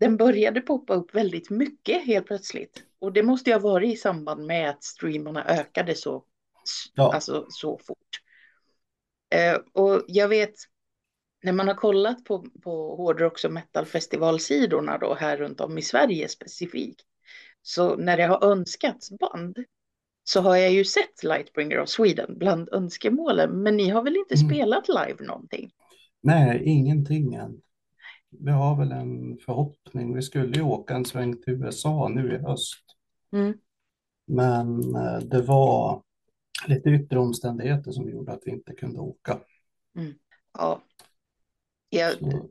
Den 0.00 0.16
började 0.16 0.60
poppa 0.60 0.94
upp 0.94 1.14
väldigt 1.14 1.50
mycket 1.50 2.04
helt 2.04 2.26
plötsligt. 2.26 2.82
Och 2.98 3.12
det 3.12 3.22
måste 3.22 3.50
ju 3.50 3.54
ha 3.54 3.60
varit 3.60 3.94
i 3.94 3.96
samband 3.96 4.46
med 4.46 4.70
att 4.70 4.84
streamarna 4.84 5.44
ökade 5.44 5.94
så, 5.94 6.24
Ja. 6.94 7.14
alltså, 7.14 7.46
så 7.48 7.78
fort. 7.86 8.08
Eh, 9.34 9.58
och 9.72 10.04
jag 10.08 10.28
vet, 10.28 10.54
när 11.42 11.52
man 11.52 11.68
har 11.68 11.74
kollat 11.74 12.24
på, 12.24 12.46
på 12.62 12.96
hårdrocks 12.96 13.44
och 13.44 13.52
metalfestivalsidorna 13.52 14.98
då 14.98 15.14
här 15.14 15.36
runt 15.36 15.60
om 15.60 15.78
i 15.78 15.82
Sverige 15.82 16.28
specifikt. 16.28 17.00
Så 17.62 17.96
när 17.96 18.16
det 18.16 18.26
har 18.26 18.44
önskats 18.44 19.10
band 19.10 19.58
så 20.24 20.40
har 20.40 20.56
jag 20.56 20.72
ju 20.72 20.84
sett 20.84 21.22
Lightbringer 21.22 21.80
of 21.80 21.88
Sweden 21.88 22.38
bland 22.38 22.68
önskemålen. 22.72 23.62
Men 23.62 23.76
ni 23.76 23.88
har 23.88 24.02
väl 24.02 24.16
inte 24.16 24.34
Mm. 24.34 24.48
spelat 24.48 24.88
live 24.88 25.24
någonting? 25.26 25.70
Nej, 26.20 26.62
ingenting 26.64 27.34
än. 27.34 27.60
Vi 28.30 28.50
har 28.50 28.76
väl 28.76 28.92
en 28.92 29.38
förhoppning. 29.38 30.14
Vi 30.14 30.22
skulle 30.22 30.56
ju 30.56 30.62
åka 30.62 30.94
en 30.94 31.04
sväng 31.04 31.42
till 31.42 31.52
USA 31.54 32.08
nu 32.08 32.34
i 32.34 32.38
höst. 32.38 32.84
Mm. 33.32 33.54
Men 34.26 34.94
eh, 34.96 35.18
det 35.18 35.42
var 35.42 36.02
lite 36.66 36.90
yttre 36.90 37.18
omständigheter 37.18 37.90
som 37.92 38.10
gjorde 38.10 38.32
att 38.32 38.42
vi 38.44 38.50
inte 38.50 38.72
kunde 38.74 39.00
åka. 39.00 39.40
Ja. 40.52 40.82
Jag 41.90 42.18
Så, 42.18 42.48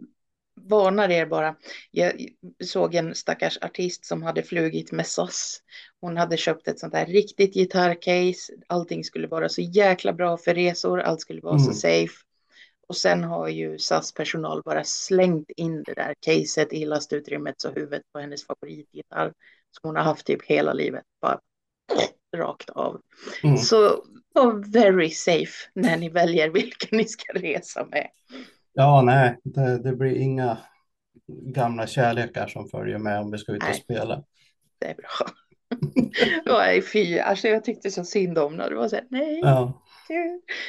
varnar 0.56 1.10
er 1.10 1.26
bara. 1.26 1.56
Jag 1.92 2.28
såg 2.64 2.96
en 2.96 3.16
stackars 3.16 3.58
artist 3.62 4.06
som 4.06 4.24
hade 4.24 4.44
flugit 4.44 4.92
med 4.92 5.08
SAS. 5.08 5.62
Hon 6.02 6.18
hade 6.18 6.38
köpt 6.38 6.68
ett 6.68 6.80
sånt 6.80 6.94
där 6.94 7.06
riktigt 7.06 7.54
gitarrcase. 7.54 8.54
Allting 8.68 9.04
skulle 9.04 9.28
vara 9.28 9.50
så 9.50 9.62
jäkla 9.62 10.14
bra 10.14 10.38
för 10.38 10.54
resor. 10.54 11.00
Allt 11.00 11.22
skulle 11.22 11.42
vara 11.42 11.60
så 11.60 11.64
Mm. 11.66 11.74
safe. 11.74 12.24
Och 12.88 12.98
sen 12.98 13.24
har 13.24 13.48
ju 13.48 13.78
SAS 13.80 14.14
personal 14.14 14.62
bara 14.66 14.84
slängt 14.84 15.50
in 15.58 15.84
det 15.84 15.94
där 15.94 16.16
caset 16.20 16.74
i 16.74 16.86
lastutrymmet 16.86 17.62
så 17.62 17.72
huvudet 17.72 18.02
på 18.14 18.20
hennes 18.20 18.46
favoritgitarr 18.46 19.34
som 19.72 19.88
hon 19.88 19.96
har 19.96 20.04
haft 20.04 20.26
typ 20.26 20.46
hela 20.46 20.74
livet 20.74 21.04
bara 21.22 21.40
rakt 22.36 22.70
av. 22.70 23.02
mm. 23.44 23.58
Så 23.58 24.04
var 24.34 24.72
very 24.74 25.10
safe 25.10 25.70
när 25.74 25.98
ni 25.98 26.10
väljer 26.10 26.50
vilken 26.50 26.98
ni 26.98 27.06
ska 27.06 27.34
resa 27.34 27.86
med. 27.86 28.08
Ja, 28.74 29.02
nej, 29.02 29.38
det, 29.44 29.84
det 29.84 29.96
blir 29.96 30.16
inga 30.16 30.58
gamla 31.28 31.88
kärlekar 31.88 32.48
som 32.48 32.70
följer 32.70 32.98
med 32.98 33.20
om 33.20 33.32
vi 33.32 33.38
ska 33.38 33.52
ut 33.52 33.64
och 33.64 33.70
Nej. 33.70 33.80
spela. 33.80 34.24
Det 34.80 34.88
är 34.88 34.96
bra. 34.96 35.30
Nej, 36.46 36.82
fy, 36.82 37.20
alltså 37.20 37.48
jag 37.48 37.64
tyckte 37.64 37.92
så 37.92 38.04
synd 38.04 38.38
om 38.38 38.52
henne. 38.52 38.70
Det 38.70 38.76
var 38.76 38.88
så 38.88 38.96
här, 38.96 39.06
nej. 39.10 39.40
Ja. 39.44 39.84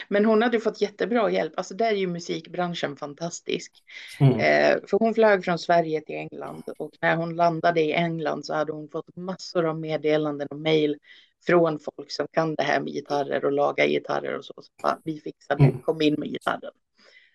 Men 0.08 0.24
hon 0.24 0.42
hade 0.42 0.60
fått 0.60 0.80
jättebra 0.80 1.30
hjälp. 1.30 1.52
Alltså 1.56 1.74
där 1.74 1.86
är 1.86 1.96
ju 1.96 2.06
musikbranschen 2.06 2.96
fantastisk. 2.96 3.72
mm. 4.20 4.32
Eh, 4.32 4.78
för 4.86 4.98
hon 4.98 5.14
flög 5.14 5.44
från 5.44 5.58
Sverige 5.58 6.00
till 6.00 6.16
England 6.16 6.62
och 6.78 6.90
när 7.00 7.16
hon 7.16 7.36
landade 7.36 7.80
i 7.80 7.92
England 7.92 8.46
så 8.46 8.54
hade 8.54 8.72
hon 8.72 8.88
fått 8.88 9.16
massor 9.16 9.66
av 9.66 9.80
meddelanden 9.80 10.48
och 10.48 10.58
mejl 10.58 10.98
från 11.46 11.78
folk 11.78 12.10
som 12.10 12.26
kan 12.30 12.54
det 12.54 12.62
här 12.62 12.80
med 12.80 12.92
gitarrer 12.92 13.44
och 13.44 13.52
laga 13.52 13.86
gitarrer 13.86 14.38
och 14.38 14.44
så. 14.44 14.52
så 14.56 14.70
bara, 14.82 14.98
vi 15.04 15.20
fixar 15.20 15.56
det, 15.56 15.64
Mm. 15.64 15.80
kom 15.82 16.02
in 16.02 16.14
med 16.18 16.28
gitarren. 16.28 16.72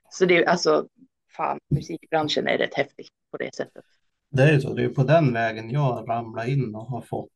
Så 0.09 0.25
det 0.25 0.37
är 0.37 0.49
alltså, 0.49 0.87
fan, 1.37 1.59
musikbranschen 1.69 2.47
är 2.47 2.57
rätt 2.57 2.73
häftig 2.73 3.07
på 3.31 3.37
det 3.37 3.55
sättet. 3.55 3.83
det 4.29 4.43
är 4.43 4.53
ju 4.53 4.61
så. 4.61 4.73
Det 4.73 4.83
är 4.83 4.89
på 4.89 5.03
den 5.03 5.33
vägen 5.33 5.69
jag 5.69 6.09
ramlar 6.09 6.49
in 6.49 6.75
och 6.75 6.85
har 6.85 7.01
fått 7.01 7.29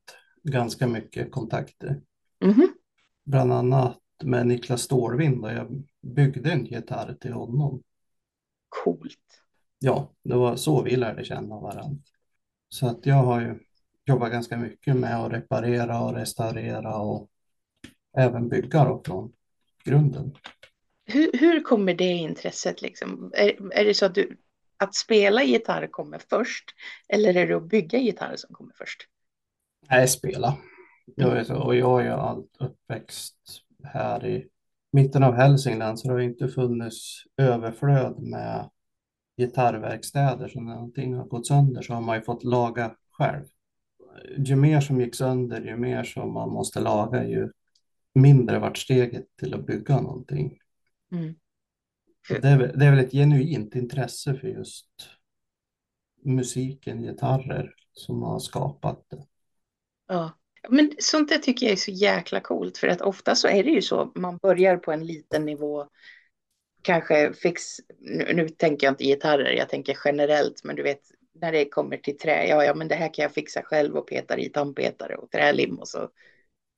ganska 0.43 0.87
mycket 0.87 1.31
kontakter. 1.31 2.01
Mhm. 2.45 2.67
Bland 3.25 3.53
annat 3.53 3.99
med 4.23 4.47
Niklas 4.47 4.81
Stålvind 4.81 5.45
och 5.45 5.51
jag 5.51 5.83
byggde 6.01 6.51
en 6.51 6.65
gitarr 6.65 7.13
till 7.19 7.33
honom. 7.33 7.83
Coolt. 8.69 9.41
Ja, 9.79 10.11
det 10.23 10.35
var 10.35 10.55
så 10.55 10.81
vi 10.83 10.95
lärde 10.95 11.23
känna 11.25 11.59
varandra. 11.59 12.01
Så 12.69 12.87
att 12.87 13.05
jag 13.05 13.15
har 13.15 13.41
ju 13.41 13.59
jobbat 14.07 14.31
ganska 14.31 14.57
mycket 14.57 14.95
med 14.95 15.19
att 15.19 15.31
reparera 15.31 16.01
och 16.01 16.13
restaurera 16.13 16.95
och 16.95 17.29
även 18.17 18.49
bygga 18.49 18.83
då 18.83 19.01
från 19.05 19.33
grunden. 19.83 20.35
Hur, 21.05 21.31
hur 21.33 21.63
kommer 21.63 21.93
det 21.93 22.13
intresset 22.13 22.81
liksom? 22.81 23.31
Är, 23.35 23.73
är 23.73 23.85
det 23.85 23.93
så 23.93 24.05
att 24.05 24.15
du, 24.15 24.37
att 24.77 24.95
spela 24.95 25.43
gitarr 25.43 25.87
kommer 25.87 26.21
först? 26.29 26.65
Eller 27.09 27.35
är 27.35 27.47
det 27.47 27.53
att 27.53 27.69
bygga 27.69 27.99
gitarr 27.99 28.35
som 28.35 28.55
kommer 28.55 28.73
först? 28.77 29.07
Nej, 29.89 30.07
spela. 30.07 30.57
Jag 31.15 31.37
är 31.37 31.43
så, 31.43 31.55
och 31.55 31.75
jag 31.75 32.01
är 32.01 32.05
ju 32.05 32.11
allt 32.11 32.57
uppväxt 32.59 33.37
här 33.83 34.25
i 34.25 34.47
mitten 34.91 35.23
av 35.23 35.33
Hälsingland 35.33 35.99
så 35.99 36.07
det 36.07 36.13
har 36.13 36.21
inte 36.21 36.47
funnits 36.47 37.23
överflöd 37.37 38.19
med 38.19 38.69
gitarrverkstäder. 39.37 40.47
Så 40.47 40.61
när 40.61 40.75
någonting 40.75 41.15
har 41.15 41.25
gått 41.25 41.47
sönder 41.47 41.81
så 41.81 41.93
har 41.93 42.01
man 42.01 42.17
ju 42.17 42.21
fått 42.21 42.43
laga 42.43 42.95
själv. 43.11 43.45
Ju 44.37 44.55
mer 44.55 44.81
som 44.81 45.01
gick 45.01 45.15
sönder, 45.15 45.61
ju 45.61 45.77
mer 45.77 46.03
som 46.03 46.33
man 46.33 46.49
måste 46.49 46.79
laga, 46.79 47.27
ju 47.27 47.51
mindre 48.13 48.59
vart 48.59 48.77
steget 48.77 49.25
till 49.39 49.53
att 49.53 49.65
bygga 49.65 50.01
någonting. 50.01 50.59
Mm. 51.11 51.35
Det 52.29 52.47
är, 52.47 52.57
väl- 52.57 52.79
det 52.79 52.85
är 52.85 52.91
väl 52.91 53.05
ett 53.05 53.11
genuint 53.11 53.75
intresse 53.75 54.33
för 54.33 54.47
just 54.47 54.89
musiken, 56.23 57.01
gitarrer 57.01 57.73
som 57.93 58.23
har 58.23 58.39
skapat 58.39 59.05
det. 59.09 59.25
Ja, 60.07 60.37
men 60.69 60.91
sånt 60.99 61.29
där 61.29 61.37
tycker 61.37 61.65
jag 61.65 61.73
är 61.73 61.77
så 61.77 61.91
jäkla 61.91 62.39
coolt 62.39 62.77
för 62.77 62.87
att 62.87 63.01
ofta 63.01 63.35
så 63.35 63.47
är 63.47 63.63
det 63.63 63.69
ju 63.69 63.81
så, 63.81 64.11
man 64.15 64.37
börjar 64.37 64.77
på 64.77 64.91
en 64.91 65.05
liten 65.05 65.45
nivå, 65.45 65.87
kanske 66.81 67.33
fix, 67.33 67.61
nu, 67.99 68.33
nu 68.33 68.49
tänker 68.49 68.87
jag 68.87 68.91
inte 68.91 69.03
gitarrer, 69.03 69.51
jag 69.51 69.69
tänker 69.69 69.97
generellt, 70.05 70.63
men 70.63 70.75
du 70.75 70.83
vet 70.83 71.01
när 71.41 71.51
det 71.51 71.69
kommer 71.69 71.97
till 71.97 72.17
trä, 72.17 72.47
ja, 72.47 72.63
ja, 72.63 72.73
men 72.73 72.87
det 72.87 72.95
här 72.95 73.13
kan 73.13 73.23
jag 73.23 73.33
fixa 73.33 73.61
själv 73.61 73.95
och 73.95 74.07
petar 74.07 74.39
i 74.39 74.49
tandpetare 74.49 75.15
och 75.15 75.31
trälim 75.31 75.79
och 75.79 75.87
så, 75.87 76.09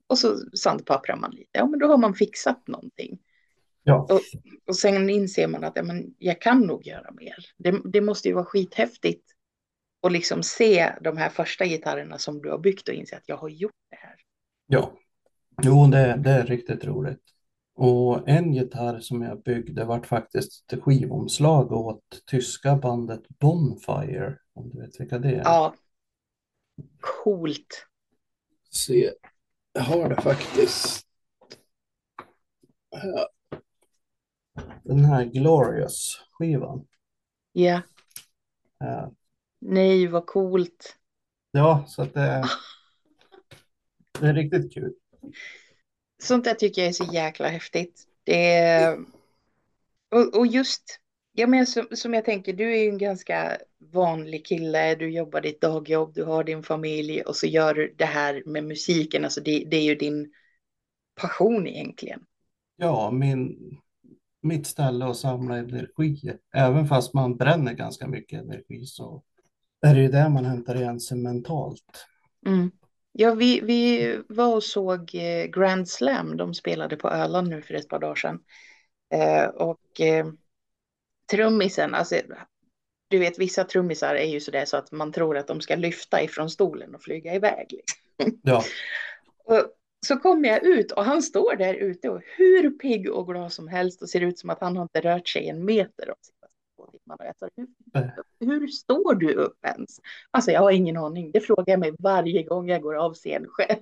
och 0.08 0.18
så 0.18 0.38
sandpapprar 0.54 1.16
man 1.16 1.32
lite, 1.32 1.50
ja, 1.51 1.66
men 1.66 1.80
då 1.80 1.88
har 1.88 1.98
man 1.98 2.13
fixat 2.13 2.68
någonting. 2.68 3.20
Ja, 3.84 4.08
Och 4.68 4.75
sen 4.75 5.10
inser 5.10 5.48
man 5.48 5.63
att 5.63 5.75
ja, 5.75 5.84
men 5.84 6.16
jag 6.18 6.42
kan 6.42 6.62
nog 6.62 6.88
göra 6.88 7.12
mer. 7.12 7.36
Det, 7.58 7.82
det 7.84 8.01
måste 8.01 8.28
ju 8.28 8.34
vara 8.34 8.46
skithäftigt 8.46 9.25
att 10.01 10.12
liksom 10.12 10.44
se 10.44 10.94
de 11.01 11.18
här 11.18 11.30
första 11.30 11.66
gitarrerna 11.66 12.18
som 12.18 12.42
du 12.42 12.50
har 12.50 12.58
byggt 12.58 12.89
och 12.89 12.94
inse 12.94 13.18
att 13.18 13.30
jag 13.30 13.38
har 13.38 13.50
gjort 13.50 13.72
det 13.89 13.96
här. 13.96 14.16
ja. 14.68 14.94
Jo, 15.63 15.88
det, 15.88 16.16
det 16.24 16.30
är 16.30 16.46
riktigt 16.46 16.86
roligt. 16.86 17.22
Och 17.75 18.30
en 18.30 18.54
gitarr 18.54 19.00
som 19.00 19.22
jag 19.22 19.44
byggde 19.44 19.86
vart 19.86 20.06
faktiskt 20.06 20.74
ett 20.74 20.84
skivomslag 20.84 21.72
åt 21.72 22.04
tyska 22.25 22.75
bandet 22.75 23.22
Bonfire, 23.39 24.38
om 24.60 24.70
du 24.70 24.82
vet 24.82 25.00
vilka 25.00 25.20
det 25.20 25.30
är. 25.30 25.42
Ja, 25.44 25.75
coolt. 27.00 27.88
Se, 28.70 29.12
jag 29.74 29.82
har 29.82 30.10
det 30.10 30.22
faktiskt. 30.22 31.08
Den 34.84 35.06
här 35.06 35.25
Glorious-skivan. 35.25 36.88
Ja, 37.51 37.82
Här. 38.80 39.12
nej 39.60 40.08
vad 40.08 40.25
coolt. 40.25 40.96
Ja, 41.51 41.84
så 41.88 42.01
att 42.01 42.13
det, 42.13 42.44
det 44.20 44.28
är 44.28 44.34
riktigt 44.34 44.74
kul. 44.74 44.94
Sånt 46.22 46.44
där 46.46 46.54
tycker 46.54 46.82
jag 46.82 46.89
är 46.89 46.94
så 46.94 47.13
jäkla 47.13 47.48
häftigt. 47.48 48.08
Det 48.24 48.56
är... 48.56 48.98
och, 50.10 50.38
och 50.38 50.48
just, 50.48 51.00
ja, 51.39 51.48
men 51.48 51.67
som, 51.67 51.88
som 51.91 52.13
jag 52.13 52.25
tänker, 52.25 52.53
du 52.53 52.74
är 52.74 52.84
ju 52.84 52.89
en 52.89 52.98
ganska 52.98 53.58
vanlig 53.93 54.46
kille, 54.46 54.96
du 54.96 55.10
jobbar 55.10 55.41
ditt 55.41 55.62
dagjobb, 55.62 56.13
du 56.13 56.24
har 56.24 56.43
din 56.43 56.63
familj 56.63 57.22
och 57.22 57.36
så 57.36 57.48
gör 57.48 57.74
du 57.74 57.96
det 57.98 58.05
här 58.05 58.43
med 58.46 58.63
musiken, 58.63 59.24
alltså 59.24 59.41
det, 59.41 59.67
det 59.72 59.77
är 59.77 59.84
ju 59.84 59.96
din 59.96 60.34
passion 61.15 61.67
egentligen. 61.67 62.19
Ja, 62.75 63.12
min, 63.12 63.58
mitt 64.41 64.67
ställe 64.67 65.05
att 65.05 65.17
samla 65.17 65.58
energi. 65.58 66.34
Även 66.53 66.88
fast 66.88 67.13
man 67.13 67.38
bränner 67.38 67.74
ganska 67.74 68.08
mycket 68.08 68.41
energi 68.41 68.86
så 68.86 69.24
är 69.81 69.96
det 69.96 70.01
ju 70.01 70.08
där 70.08 70.29
man 70.29 70.46
hämtar 70.46 70.75
igen 70.75 71.00
sig 71.00 71.17
mentalt. 71.17 72.05
Mm. 72.46 72.72
Ja, 73.12 73.34
vi, 73.34 73.62
vi 73.62 74.17
var 74.29 74.55
och 74.55 74.63
såg 74.63 75.15
eh, 75.15 75.46
Grand 75.46 75.89
Slam. 75.89 76.38
De 76.38 76.53
spelade 76.53 76.96
på 76.96 77.10
Öland 77.10 77.48
nu 77.50 77.62
för 77.62 77.74
ett 77.74 77.89
par 77.89 78.00
dagar 78.00 78.15
sedan. 78.15 78.39
Eh, 79.13 79.46
och 79.46 80.01
eh, 80.01 80.25
trummisen, 81.31 81.95
alltså 81.95 82.15
du 83.09 83.17
vet 83.17 83.39
vissa 83.39 83.63
trummisar 83.63 84.15
är 84.15 84.25
ju 84.25 84.39
sådär 84.39 84.65
så 84.65 84.77
att 84.77 84.91
man 84.91 85.12
tror 85.12 85.38
att 85.38 85.48
de 85.48 85.62
ska 85.62 85.75
lyfta 85.75 86.21
ifrån 86.21 86.50
stolen 86.50 86.95
och 86.95 87.01
flyga 87.01 87.33
iväg. 87.33 87.67
Liksom. 87.71 88.39
Ja, 88.43 88.63
Och 89.50 89.71
så 90.05 90.17
kommer 90.17 90.50
jag 90.50 90.63
ut 90.63 90.91
och 90.91 91.05
han 91.05 91.21
står 91.21 91.55
där 91.55 91.74
ute 91.74 92.09
och 92.09 92.21
hur 92.38 92.69
pigg 92.69 93.12
och 93.12 93.27
glad 93.27 93.53
som 93.53 93.67
helst 93.67 94.01
och 94.01 94.09
ser 94.09 94.21
ut 94.21 94.39
som 94.39 94.50
att 94.50 94.62
han 94.62 94.77
har 94.77 94.83
inte 94.83 95.01
rört 95.01 95.27
sig 95.27 95.50
en 95.50 95.65
meter. 95.65 96.13
två 96.75 96.89
sa, 97.39 97.50
hur, 97.55 98.59
hur 98.59 98.67
står 98.67 99.15
du 99.15 99.33
upp 99.33 99.65
ens? 99.65 100.00
Alltså 100.31 100.51
jag 100.51 100.62
har 100.62 100.71
ingen 100.71 100.98
aning. 100.98 101.31
Det 101.31 101.41
frågar 101.41 101.74
jag 101.74 101.79
mig 101.79 101.93
varje 102.00 102.43
gång 102.43 102.69
jag 102.69 102.81
går 102.81 102.95
av 102.95 103.13
scen 103.13 103.45
själv. 103.48 103.79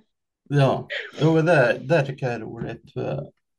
ja. 0.50 0.88
Jo, 1.22 1.42
det, 1.42 1.80
det 1.82 2.06
tycker 2.06 2.26
jag 2.26 2.36
är 2.36 2.40
roligt. 2.40 2.92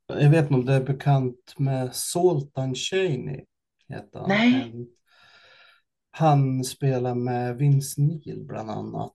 Jag 0.06 0.30
vet 0.30 0.42
inte 0.42 0.54
om 0.54 0.64
det 0.64 0.72
är 0.72 0.84
bekant 0.84 1.54
med 1.58 1.94
Zoltan 1.94 2.74
Chaney. 2.74 3.44
Heter 3.88 4.18
han. 4.18 4.28
Nej. 4.28 4.88
Han 6.10 6.64
spelar 6.64 7.14
med 7.14 7.56
Vince 7.56 8.00
Neil 8.00 8.44
bland 8.46 8.70
annat. 8.70 9.14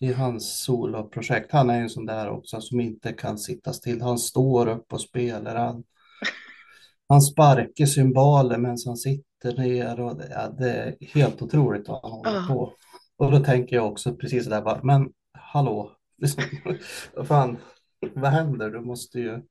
I 0.00 0.12
hans 0.12 0.62
soloprojekt. 0.64 1.52
Han 1.52 1.70
är 1.70 1.80
en 1.80 1.90
sån 1.90 2.06
där 2.06 2.30
också 2.30 2.60
som 2.60 2.80
inte 2.80 3.12
kan 3.12 3.38
sitta 3.38 3.72
still. 3.72 4.02
Han 4.02 4.18
står 4.18 4.66
upp 4.68 4.92
och 4.92 5.00
spelar. 5.00 5.56
Han, 5.56 5.84
han 7.08 7.20
sparkar 7.22 7.86
cymbaler 7.86 8.58
medan 8.58 8.78
han 8.86 8.96
sitter 8.96 9.56
ner. 9.58 10.00
Och 10.00 10.16
det, 10.16 10.28
ja, 10.30 10.48
det 10.48 10.70
är 10.72 10.96
helt 11.14 11.42
otroligt 11.42 11.88
vad 11.88 12.02
han 12.02 12.12
håller 12.12 12.32
Ja. 12.34 12.44
på. 12.48 12.72
Och 13.16 13.30
då 13.32 13.40
tänker 13.44 13.76
jag 13.76 13.86
också 13.92 14.14
precis 14.16 14.46
där 14.46 14.62
bara, 14.62 14.80
men 14.82 15.12
hallå, 15.32 15.96
liksom, 16.18 16.42
fan, 17.24 17.56
vad 18.14 18.30
händer? 18.30 18.70
Du 18.70 18.80
måste 18.80 19.18
ju 19.20 19.42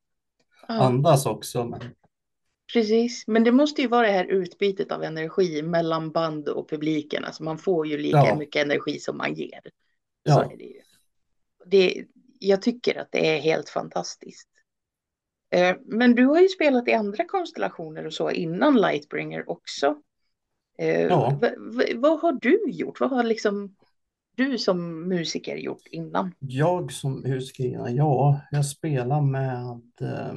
Ja, 0.68 0.74
andas 0.74 1.26
också. 1.26 1.64
Men, 1.66 1.82
precis. 2.74 3.24
Men 3.28 3.44
det 3.44 3.52
måste 3.52 3.82
ju 3.82 3.88
vara 3.88 4.08
det 4.08 4.14
här 4.14 4.26
utbytet 4.26 4.92
av 4.92 5.04
energi 5.04 5.62
mellan 5.62 6.12
band 6.12 6.50
och 6.50 6.70
publiken. 6.70 7.26
Alltså 7.26 7.44
man 7.44 7.58
får 7.58 7.88
ju 7.88 7.98
lika 7.98 8.18
Ja. 8.18 8.36
mycket 8.36 8.66
energi 8.66 9.00
som 9.00 9.18
man 9.18 9.34
ger. 9.34 9.60
Så 9.64 9.70
ja, 10.24 10.52
är 10.52 10.58
det 10.58 10.64
ju. 10.64 10.82
Det, 11.66 12.06
jag 12.40 12.62
tycker 12.62 13.00
att 13.00 13.08
det 13.12 13.36
är 13.38 13.40
helt 13.42 13.70
fantastiskt. 13.70 14.50
Eh, 15.50 15.76
Men 15.86 16.16
du 16.16 16.26
har 16.26 16.40
ju 16.42 16.48
spelat 16.48 16.88
i 16.88 16.94
andra 16.94 17.26
konstellationer 17.26 18.06
och 18.06 18.14
så 18.14 18.32
innan 18.32 18.76
Lightbringer 18.82 19.50
också. 19.50 20.02
Eh, 20.78 21.02
Ja. 21.02 21.40
v- 21.42 21.56
v- 21.78 21.94
vad 21.96 22.20
har 22.20 22.32
du 22.42 22.60
gjort? 22.70 23.00
Vad 23.00 23.10
har 23.10 23.24
liksom 23.24 23.76
du 24.36 24.58
som 24.58 25.08
musiker 25.10 25.56
gjort 25.58 25.88
innan? 25.92 26.36
jag 26.40 26.92
som 26.92 27.26
huskriva, 27.26 27.90
ja, 27.90 28.42
jag 28.52 28.66
spelar 28.66 29.22
med 29.22 29.82
eh, 30.02 30.34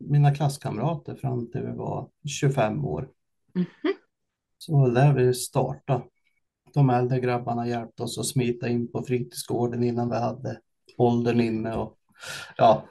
mina 0.00 0.34
klasskamrater 0.34 1.14
fram 1.14 1.50
till 1.50 1.60
vi 1.60 1.72
var 1.72 2.10
25 2.28 2.84
år. 2.84 3.08
Mhm. 3.54 3.66
Så 4.58 4.78
var 4.78 4.90
där 4.90 5.14
vi 5.14 5.34
startade. 5.34 6.02
De 6.74 6.90
äldre 6.90 7.20
grabbarna 7.20 7.68
hjälpte 7.68 8.02
oss 8.02 8.18
att 8.18 8.26
smita 8.26 8.68
in 8.68 8.92
på 8.92 9.02
fritidsgården 9.02 9.82
innan 9.82 10.10
vi 10.10 10.16
hade 10.16 10.60
åldern 10.96 11.40
inne 11.40 11.76
och 11.76 11.98
ja, 12.56 12.88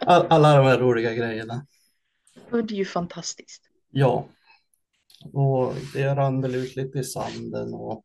all, 0.00 0.26
alla 0.26 0.56
de 0.56 0.66
här 0.66 0.78
roliga 0.78 1.14
grejerna. 1.14 1.66
Och 2.50 2.64
Det 2.64 2.74
är 2.74 2.78
ju 2.78 2.84
fantastiskt. 2.84 3.62
Ja, 3.90 4.28
Och 5.32 5.74
det 5.94 6.14
rann 6.14 6.40
väl 6.40 6.54
ut 6.54 6.76
lite 6.76 6.98
i 6.98 7.04
sanden 7.04 7.74
och 7.74 8.04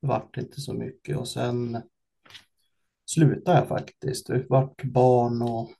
det 0.00 0.06
vart 0.06 0.36
inte 0.36 0.60
så 0.60 0.74
mycket. 0.74 1.16
Och 1.16 1.28
sen 1.28 1.82
slutade 3.06 3.58
jag 3.58 3.68
faktiskt. 3.68 4.26
Det 4.26 4.46
vart 4.48 4.84
barn 4.84 5.42
och, 5.42 5.70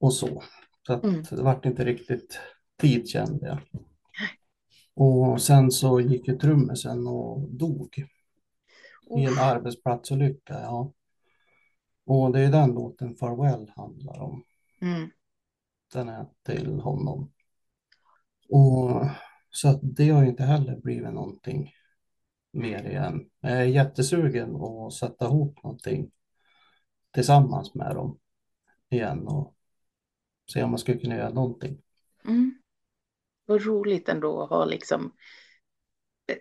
och 0.00 0.14
så. 0.14 0.42
Så 0.86 0.92
att 0.92 1.04
Mm. 1.04 1.22
det 1.30 1.42
vart 1.42 1.64
inte 1.66 1.84
riktigt 1.84 2.38
tid 2.80 3.08
kände 3.08 3.46
jag. 3.46 3.58
Och 4.94 5.42
sen 5.42 5.70
så 5.70 6.00
gick 6.00 6.28
ju 6.28 6.38
trummisen 6.38 7.06
och 7.06 7.40
dog 7.50 8.04
i 9.18 9.24
en 9.24 9.38
arbetsplatsolycka. 9.38 10.54
Ja. 10.54 10.92
Och 12.06 12.32
det 12.32 12.40
är 12.40 12.50
den 12.50 12.70
låten 12.72 13.14
Farewell 13.16 13.72
handlar 13.76 14.20
om. 14.20 14.44
Mm. 14.80 15.10
Den 15.92 16.08
är 16.08 16.26
till 16.46 16.80
honom. 16.80 17.32
Och 18.48 19.06
så 19.50 19.68
att 19.68 19.80
det 19.82 20.08
har 20.08 20.22
ju 20.22 20.28
inte 20.28 20.44
heller 20.44 20.76
blivit 20.76 21.12
någonting 21.12 21.72
mer 22.52 22.84
igen. 22.84 23.30
Jag 23.40 23.52
är 23.52 23.64
jättesugen 23.64 24.56
att 24.56 24.92
sätta 24.92 25.26
ihop 25.26 25.62
någonting 25.62 26.10
tillsammans 27.10 27.74
med 27.74 27.94
dem 27.94 28.18
igen 28.90 29.26
och 29.28 29.55
se 30.52 30.62
om 30.62 30.70
man 30.70 30.78
skulle 30.78 30.98
kunna 30.98 31.16
göra 31.16 31.30
någonting. 31.30 31.82
Mm. 32.24 32.58
Vad 33.46 33.64
roligt 33.64 34.08
ändå 34.08 34.42
att 34.42 34.50
ha 34.50 34.64
liksom 34.64 35.12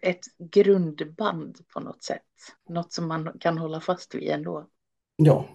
ett 0.01 0.25
grundband 0.38 1.57
på 1.74 1.79
något 1.79 2.03
sätt. 2.03 2.21
Något 2.69 2.93
som 2.93 3.07
man 3.07 3.39
kan 3.39 3.57
hålla 3.57 3.81
fast 3.81 4.15
vid 4.15 4.29
ändå. 4.29 4.69
Ja, 5.15 5.47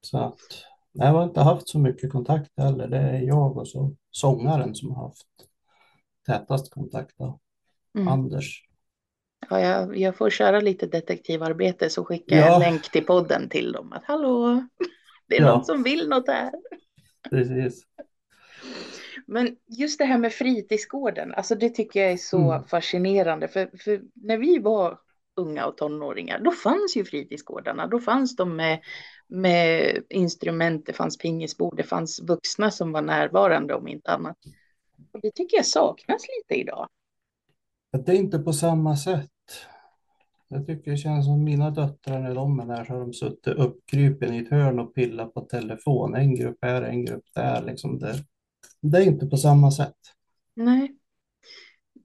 så 0.00 0.18
att 0.18 0.40
jag 0.92 1.06
har 1.06 1.24
inte 1.24 1.40
haft 1.40 1.68
så 1.68 1.78
mycket 1.78 2.12
kontakt 2.12 2.50
heller. 2.56 2.88
Det 2.88 2.96
är 2.98 3.20
jag 3.20 3.56
och 3.56 3.68
så 3.68 3.96
sångaren 4.10 4.74
som 4.74 4.90
har 4.90 5.02
haft 5.04 5.26
tätast 6.26 6.70
kontakt. 6.74 7.18
Då. 7.18 7.40
Mm. 7.94 8.08
Anders. 8.08 8.68
Ja, 9.50 9.60
jag, 9.60 9.96
jag 9.96 10.16
får 10.16 10.30
köra 10.30 10.60
lite 10.60 10.86
detektivarbete 10.86 11.90
så 11.90 12.04
skickar 12.04 12.36
Ja. 12.36 12.46
jag 12.46 12.54
en 12.54 12.60
länk 12.60 12.90
till 12.90 13.06
podden 13.06 13.48
till 13.48 13.72
dem. 13.72 13.92
Att 13.92 14.04
hallå, 14.04 14.66
det 15.26 15.36
är 15.36 15.40
Ja. 15.42 15.54
någon 15.54 15.64
som 15.64 15.82
vill 15.82 16.08
något 16.08 16.28
här. 16.28 16.52
Precis. 17.30 17.86
Men 19.26 19.56
just 19.66 19.98
det 19.98 20.04
här 20.04 20.18
med 20.18 20.32
fritidsgården, 20.32 21.34
alltså 21.34 21.54
det 21.54 21.70
tycker 21.70 22.00
jag 22.00 22.12
är 22.12 22.16
så 22.16 22.52
Mm. 22.52 22.64
fascinerande. 22.64 23.48
För, 23.48 23.70
för 23.78 24.02
när 24.14 24.38
vi 24.38 24.58
var 24.58 24.98
unga 25.36 25.66
och 25.66 25.76
tonåringar, 25.76 26.40
då 26.40 26.50
fanns 26.50 26.96
ju 26.96 27.04
fritidsgårdarna. 27.04 27.86
Då 27.86 28.00
fanns 28.00 28.36
de 28.36 28.56
med, 28.56 28.80
med 29.28 30.02
instrument, 30.10 30.86
det 30.86 30.92
fanns 30.92 31.18
pingisbord, 31.18 31.76
det 31.76 31.82
fanns 31.82 32.20
vuxna 32.22 32.70
som 32.70 32.92
var 32.92 33.02
närvarande 33.02 33.74
om 33.74 33.88
inte 33.88 34.10
annat. 34.10 34.36
Och 35.12 35.20
det 35.20 35.30
tycker 35.34 35.56
jag 35.56 35.66
saknas 35.66 36.22
lite 36.38 36.60
idag. 36.60 36.88
Det 37.92 38.12
är 38.12 38.16
inte 38.16 38.38
på 38.38 38.52
samma 38.52 38.96
sätt. 38.96 39.30
Jag 40.48 40.66
tycker 40.66 40.90
det 40.90 40.96
känns 40.96 41.26
som 41.26 41.44
mina 41.44 41.70
döttrar 41.70 42.20
när 42.20 42.34
de 42.34 42.60
är 42.60 42.66
där 42.66 42.84
så 42.84 42.92
har 42.92 43.00
de 43.00 43.12
suttit 43.12 43.46
uppkrypen 43.46 44.34
i 44.34 44.38
ett 44.38 44.50
hörn 44.50 44.78
och 44.78 44.94
pillat 44.94 45.34
på 45.34 45.40
telefon. 45.40 46.14
En 46.14 46.34
grupp 46.34 46.58
här, 46.62 46.82
en 46.82 47.04
grupp 47.04 47.24
där. 47.34 47.62
Liksom 47.62 47.98
det, 47.98 48.14
det 48.80 48.98
är 48.98 49.02
inte 49.02 49.26
på 49.26 49.36
samma 49.36 49.70
sätt. 49.70 49.96
Nej. 50.54 50.96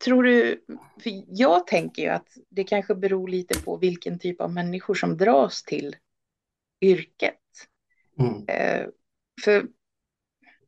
Tror 0.03 0.24
du, 0.24 0.65
för 1.03 1.12
jag 1.27 1.67
tänker 1.67 2.01
ju 2.01 2.10
att 2.10 2.27
det 2.50 2.63
kanske 2.63 2.96
beror 2.96 3.27
lite 3.27 3.60
på 3.60 3.77
vilken 3.77 4.19
typ 4.19 4.41
av 4.41 4.53
människor 4.53 4.93
som 4.93 5.17
dras 5.17 5.63
till 5.63 5.96
yrket. 6.81 7.36
Mm. 8.19 8.46
Eh, 8.48 8.88
för 9.46 9.67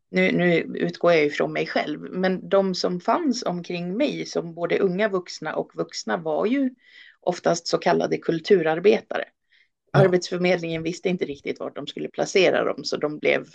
nu, 0.09 0.31
nu 0.31 0.53
utgår 0.59 1.11
jag 1.11 1.25
ifrån 1.25 1.53
mig 1.53 1.67
själv, 1.67 2.01
men 2.01 2.49
de 2.49 2.75
som 2.75 2.99
fanns 2.99 3.43
omkring 3.43 3.97
mig 3.97 4.25
som 4.25 4.53
både 4.53 4.79
unga 4.79 5.09
vuxna 5.09 5.55
och 5.55 5.75
vuxna 5.75 6.17
var 6.17 6.45
ju 6.45 6.69
oftast 7.21 7.67
så 7.67 7.77
kallade 7.77 8.17
kulturarbetare. 8.17 9.23
Arbetsförmedlingen 9.93 10.84
visste 10.84 11.10
inte 11.10 11.25
riktigt 11.25 11.60
vart 11.60 11.75
de 11.75 11.88
skulle 11.88 12.10
placera 12.10 12.63
dem, 12.63 12.84
så 12.84 12.97
de 12.97 13.17
blev 13.19 13.45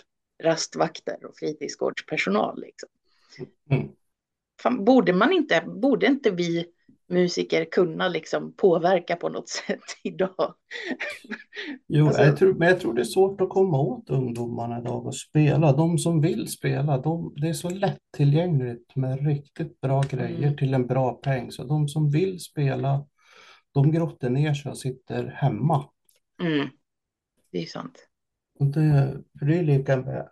rastvakter 0.43 1.25
och 1.25 1.35
fritidsgårdspersonal. 1.37 2.61
Liksom. 2.61 2.89
Mm. 3.69 3.87
Fan, 4.61 4.85
borde 4.85 5.13
man 5.13 5.31
inte, 5.33 5.63
borde 5.67 6.05
inte 6.07 6.31
vi 6.31 6.65
musiker 7.09 7.65
kunna 7.65 8.07
liksom 8.07 8.53
påverka 8.53 9.15
på 9.15 9.29
något 9.29 9.49
sätt 9.67 9.79
idag? 10.03 10.55
Jo, 11.87 12.07
Alltså- 12.07 12.21
jag 12.21 12.37
tror, 12.37 12.53
men 12.53 12.67
jag 12.67 12.79
tror 12.79 12.93
det 12.93 13.01
är 13.01 13.05
svårt 13.05 13.41
att 13.41 13.49
komma 13.49 13.79
åt 13.79 14.09
ungdomarna 14.09 14.79
idag 14.79 15.05
och 15.05 15.15
spela. 15.15 15.71
De 15.73 15.97
som 15.97 16.21
vill 16.21 16.47
spela, 16.47 16.97
de, 16.97 17.33
det 17.41 17.47
är 17.49 17.53
så 17.53 17.69
lättillgängligt 17.69 18.95
med 18.95 19.27
riktigt 19.27 19.81
bra 19.81 20.01
grejer 20.09 20.43
Mm. 20.43 20.57
till 20.57 20.73
en 20.73 20.87
bra 20.87 21.13
peng. 21.13 21.51
Så 21.51 21.63
de 21.63 21.87
som 21.87 22.09
vill 22.09 22.39
spela, 22.39 23.05
de 23.83 23.91
grottar 23.91 24.29
ner 24.29 24.53
sig 24.53 24.71
och 24.71 24.77
sitter 24.77 25.25
hemma. 25.25 25.89
Mm. 26.43 26.67
Det 27.51 27.57
är 27.57 27.65
sant. 27.65 28.07
Och 28.59 28.65
det, 28.65 29.17
för 29.39 29.45
det 29.45 29.57
är 29.57 29.63
lika 29.63 29.97
med 29.97 30.29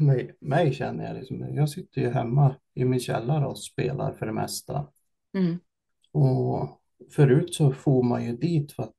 mig, 0.00 0.36
mig 0.40 0.74
känner 0.74 1.04
jag 1.04 1.16
liksom. 1.16 1.54
Jag 1.54 1.70
sitter 1.70 2.00
ju 2.00 2.10
hemma 2.10 2.54
i 2.74 2.84
min 2.84 3.00
källare 3.00 3.46
och 3.46 3.58
spelar 3.58 4.12
för 4.12 4.26
det 4.26 4.32
mesta. 4.32 4.88
Mm. 5.34 5.58
Och 6.12 6.80
förut 7.10 7.54
så 7.54 7.72
får 7.72 8.02
man 8.02 8.24
ju 8.24 8.36
dit 8.36 8.72
för 8.72 8.82
att 8.82 8.92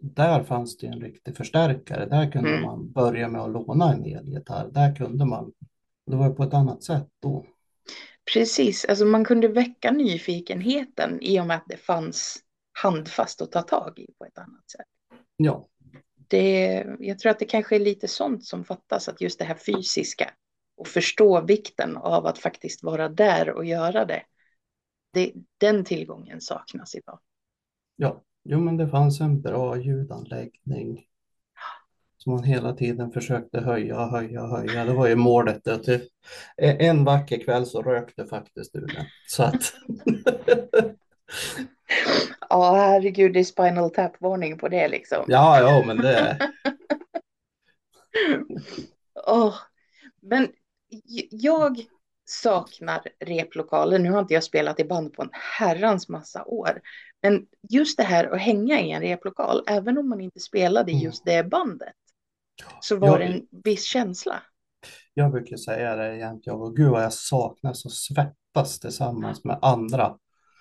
där 0.00 0.44
fanns 0.44 0.76
det 0.76 0.86
en 0.86 1.00
riktig 1.00 1.36
förstärkare. 1.36 2.06
Där 2.06 2.32
kunde 2.32 2.50
Mm. 2.50 2.62
man 2.62 2.92
börja 2.92 3.28
med 3.28 3.40
att 3.40 3.50
låna 3.52 3.92
en 3.92 4.04
elgitarr. 4.04 4.70
Där 4.72 4.96
kunde 4.96 5.24
man. 5.24 5.52
Det 6.06 6.16
var 6.16 6.30
på 6.30 6.42
ett 6.42 6.54
annat 6.54 6.82
sätt 6.82 7.08
då. 7.22 7.46
Precis, 8.34 8.84
alltså 8.84 9.04
man 9.04 9.24
kunde 9.24 9.48
väcka 9.48 9.90
nyfikenheten 9.90 11.18
i 11.22 11.40
och 11.40 11.46
med 11.46 11.56
att 11.56 11.66
det 11.68 11.76
fanns 11.76 12.42
handfast 12.82 13.42
att 13.42 13.52
ta 13.52 13.62
tag 13.62 13.98
i 13.98 14.06
på 14.18 14.24
ett 14.24 14.38
annat 14.38 14.70
sätt. 14.70 14.86
Ja, 15.36 15.68
Det, 16.28 16.86
jag 17.00 17.18
tror 17.18 17.30
att 17.32 17.38
det 17.38 17.44
kanske 17.44 17.74
är 17.76 17.80
lite 17.80 18.08
sånt 18.08 18.44
som 18.44 18.64
fattas, 18.64 19.08
att 19.08 19.20
just 19.20 19.38
det 19.38 19.44
här 19.44 19.54
fysiska 19.54 20.30
och 20.76 20.86
förstå 20.88 21.40
vikten 21.40 21.96
av 21.96 22.26
att 22.26 22.38
faktiskt 22.38 22.82
vara 22.82 23.08
där 23.08 23.50
och 23.50 23.64
göra 23.64 24.04
det. 24.04 24.22
det 25.12 25.32
den 25.58 25.84
tillgången 25.84 26.40
saknas 26.40 26.94
idag. 26.94 27.20
ja. 27.96 28.22
Jo, 28.44 28.60
men 28.60 28.76
det 28.76 28.88
fanns 28.88 29.20
en 29.20 29.40
bra 29.42 29.76
ljudanläggning 29.76 31.06
som 32.16 32.32
man 32.32 32.42
hela 32.44 32.72
tiden 32.72 33.10
försökte 33.12 33.60
höja, 33.60 34.06
höja, 34.06 34.46
höja. 34.46 34.84
Det 34.84 34.92
var 34.92 35.08
ju 35.08 35.16
målet. 35.16 35.64
Det. 35.64 35.78
Till- 35.78 36.08
En 36.56 37.04
vacker 37.04 37.38
kväll 37.44 37.66
så 37.66 37.82
rökte 37.82 38.26
faktiskt 38.26 38.76
ur 38.76 38.86
den. 38.86 39.04
Så 39.28 39.42
att 39.42 39.54
Ja, 42.48 42.74
herregud, 42.76 43.32
det 43.32 43.40
är 43.40 43.44
spinal 43.44 43.90
tap-varning 43.90 44.58
på 44.58 44.68
det 44.68 44.88
liksom. 44.88 45.24
ja, 45.26 45.60
ja, 45.60 45.84
men 45.86 45.96
det. 45.96 46.38
Åh, 49.26 49.54
men 50.22 50.48
j- 50.90 51.28
jag 51.30 51.80
saknar 52.24 53.00
replokaler. 53.24 53.98
Nu 53.98 54.10
har 54.10 54.20
inte 54.20 54.34
jag 54.34 54.44
spelat 54.44 54.80
i 54.80 54.84
band 54.84 55.12
på 55.12 55.22
en 55.22 55.30
herrans 55.32 56.08
massa 56.08 56.44
år. 56.44 56.80
Men 57.22 57.46
just 57.70 57.96
det 57.96 58.02
här 58.04 58.34
att 58.34 58.40
hänga 58.40 58.80
i 58.80 58.90
en 58.90 59.00
replokal, 59.02 59.62
även 59.66 59.98
om 59.98 60.08
man 60.08 60.20
inte 60.20 60.40
spelade 60.40 60.90
i 60.90 60.94
Mm. 60.94 61.04
just 61.04 61.24
det 61.24 61.44
bandet, 61.44 61.94
så 62.80 62.96
var 62.96 63.18
det 63.18 63.24
en 63.24 63.46
viss 63.64 63.84
känsla. 63.84 64.42
Jag 65.14 65.30
brukar 65.32 65.56
säga 65.56 65.96
det 65.96 66.16
jämt, 66.16 66.42
jag 66.46 66.62
och 66.62 66.76
gud 66.76 66.90
vad 66.90 67.02
jag 67.04 67.12
saknas 67.12 67.84
och 67.84 67.92
svettas 67.92 68.80
tillsammans 68.80 69.44
med 69.44 69.58
andra. 69.62 70.16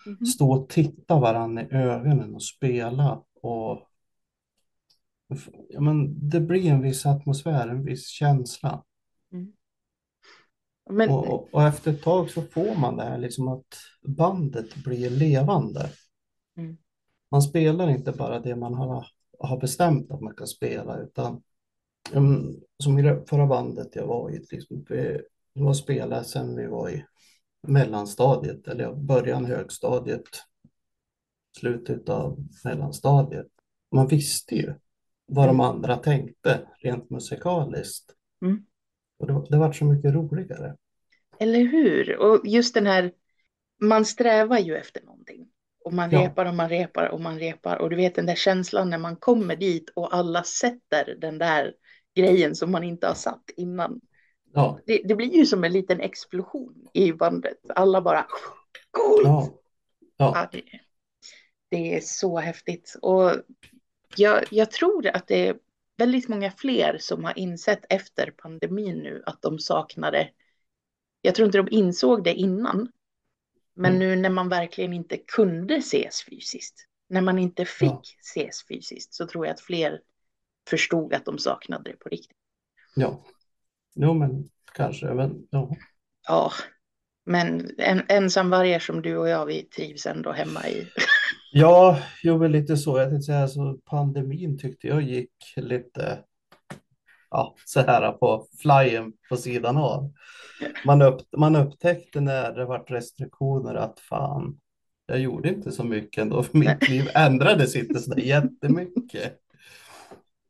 Mhm. 0.08 0.26
Stå 0.26 0.52
och 0.52 0.70
titta 0.70 1.20
varandra 1.20 1.62
i 1.62 1.68
ögonen 1.72 2.36
och 2.36 2.44
spela 2.44 3.24
och 3.42 3.88
ja, 5.70 5.82
men 5.82 6.30
det 6.30 6.42
blir 6.42 6.72
en 6.72 6.82
viss 6.82 7.06
atmosfär, 7.06 7.68
en 7.68 7.86
viss 7.86 8.08
känsla. 8.08 8.84
Men 10.90 11.10
Och, 11.10 11.54
och, 11.54 11.64
efter 11.64 11.92
ett 11.92 12.02
tag 12.02 12.30
så 12.30 12.42
får 12.42 12.76
man 12.76 12.98
det 12.98 13.04
här 13.04 13.18
liksom 13.18 13.48
att 13.48 13.78
bandet 14.02 14.76
blir 14.76 15.10
levande. 15.10 15.90
Mm. 16.58 16.78
Man 17.32 17.42
spelar 17.42 17.90
inte 17.90 18.12
bara 18.12 18.40
det 18.40 18.56
man 18.56 18.74
har, 18.74 19.08
har 19.40 19.60
bestämt 19.60 20.12
att 20.12 20.22
man 20.22 20.36
kan 20.36 20.48
spela 20.48 20.98
utan 20.98 21.44
mm, 22.14 22.56
som 22.84 23.00
i 23.00 23.02
det 23.02 23.24
förra 23.30 23.48
bandet 23.48 23.96
jag 23.96 24.08
var 24.08 24.32
i, 24.32 24.46
liksom, 24.52 24.86
vi 24.90 25.22
vi 25.58 25.64
har 25.64 25.74
spelat 25.74 26.28
sedan 26.28 26.56
vi 26.56 26.68
var 26.68 26.90
i 26.90 27.06
mellanstadiet 27.62 28.68
eller 28.68 28.94
början 28.94 29.46
högstadiet, 29.46 30.28
slutet 31.58 32.10
av 32.10 32.38
mellanstadiet. 32.64 33.48
Man 33.92 34.08
visste 34.08 34.56
ju 34.56 34.74
vad 35.26 35.48
de 35.48 35.60
andra 35.60 35.98
tänkte 35.98 36.68
rent 36.84 37.10
musikaliskt. 37.10 38.14
Mm. 38.42 38.66
Och 39.20 39.28
det, 39.28 39.46
det 39.50 39.58
var 39.58 39.72
så 39.72 39.86
mycket 39.86 40.14
roligare. 40.14 40.76
Eller 41.40 41.60
hur? 41.60 42.18
Och 42.18 42.42
just 42.48 42.74
den 42.74 42.86
här, 42.88 43.12
man 43.82 44.06
strävar 44.06 44.60
ju 44.60 44.76
efter 44.76 45.02
någonting. 45.02 45.48
Och 45.86 45.94
man 45.94 46.12
Ja. 46.12 46.22
repar 46.26 46.46
och 46.46 46.54
man 46.56 46.70
repar 46.70 47.10
och 47.10 47.22
man 47.22 47.40
repar. 47.40 47.78
Och 47.78 47.90
du 47.90 47.96
vet 47.96 48.16
den 48.16 48.26
där 48.26 48.36
känslan 48.36 48.90
när 48.90 48.98
man 48.98 49.16
kommer 49.16 49.56
dit 49.56 49.90
och 49.96 50.16
alla 50.16 50.44
sätter 50.44 51.18
den 51.22 51.38
där 51.38 51.74
grejen 52.16 52.56
som 52.56 52.72
man 52.72 52.84
inte 52.84 53.08
har 53.08 53.14
satt 53.14 53.50
innan. 53.58 54.02
Ja, 54.58 54.80
Det, 54.86 55.02
det 55.06 55.16
blir 55.16 55.34
ju 55.36 55.46
som 55.46 55.64
en 55.64 55.74
liten 55.74 56.00
explosion 56.02 56.88
i 56.94 57.12
bandet. 57.14 57.58
Alla 57.76 58.02
bara, 58.02 58.28
cool! 58.92 59.22
ja. 59.24 59.50
Ja, 60.18 60.32
Ja, 60.36 60.50
det, 60.52 60.64
det 61.70 61.96
är 61.96 62.02
så 62.02 62.38
häftigt. 62.40 62.96
Och 63.02 63.32
jag, 64.16 64.44
jag 64.52 64.72
tror 64.72 65.08
att 65.08 65.28
det 65.28 65.48
är 65.48 65.58
väldigt 65.98 66.28
många 66.28 66.52
fler 66.52 66.98
som 67.00 67.24
har 67.24 67.40
insett 67.40 67.86
efter 67.90 68.32
pandemin 68.32 68.98
nu 68.98 69.24
att 69.26 69.42
de 69.42 69.60
saknade. 69.60 70.30
Jag 71.22 71.36
tror 71.36 71.46
inte 71.46 71.58
de 71.58 71.68
insåg 71.72 72.24
det 72.24 72.34
innan. 72.34 72.92
Men 73.74 73.96
Mm. 73.96 74.00
nu 74.00 74.16
när 74.16 74.30
man 74.30 74.50
verkligen 74.50 74.94
inte 74.94 75.18
kunde 75.18 75.76
ses 75.76 76.24
fysiskt, 76.24 76.86
när 77.10 77.22
man 77.22 77.40
inte 77.40 77.66
fick 77.66 77.90
Ja. 77.90 78.02
ses 78.22 78.68
fysiskt, 78.68 79.14
så 79.14 79.28
tror 79.28 79.46
jag 79.46 79.54
att 79.54 79.62
fler 79.62 80.02
förstod 80.70 81.14
att 81.14 81.26
de 81.26 81.38
saknade 81.40 81.92
det 81.92 81.98
på 81.98 82.10
riktigt. 82.10 82.38
ja. 82.96 83.24
Jo, 84.00 84.14
men 84.14 84.50
kanske. 84.74 85.06
Men, 85.06 85.48
ja. 85.50 85.70
Ja, 86.28 86.52
men 87.26 87.70
en, 87.78 88.02
ensamvargar 88.08 88.80
som 88.80 89.02
du 89.02 89.18
och 89.18 89.30
jag, 89.30 89.46
vi 89.46 89.64
trivs 89.64 90.06
ändå 90.06 90.32
hemma 90.32 90.68
i. 90.68 90.88
Ja, 91.52 92.00
jo, 92.24 92.38
men 92.38 92.52
lite 92.52 92.78
så. 92.78 92.98
Jag 92.98 93.10
tänkte 93.10 93.26
säga 93.26 93.48
så 93.48 93.78
pandemin 93.86 94.58
tyckte 94.58 94.88
jag 94.88 95.02
gick 95.02 95.32
lite 95.56 96.20
ja, 97.30 97.56
så 97.66 97.82
här 97.82 98.12
på 98.12 98.48
flyen 98.62 99.14
på 99.30 99.38
sidan 99.38 99.78
av. 99.78 100.14
Man, 100.86 101.02
upp, 101.02 101.22
man 101.38 101.56
upptäckte 101.56 102.22
när 102.22 102.54
det 102.54 102.66
var 102.66 102.80
restriktioner 102.80 103.76
att 103.76 104.00
fan, 104.00 104.60
jag 105.06 105.20
gjorde 105.20 105.50
inte 105.50 105.72
så 105.72 105.84
mycket 105.84 106.22
ändå. 106.22 106.44
För 106.44 106.58
mitt 106.58 106.90
liv 106.90 107.10
ändrades 107.16 107.76
inte 107.76 108.00
så 108.00 108.14
där 108.14 108.22
jättemycket. 108.24 109.40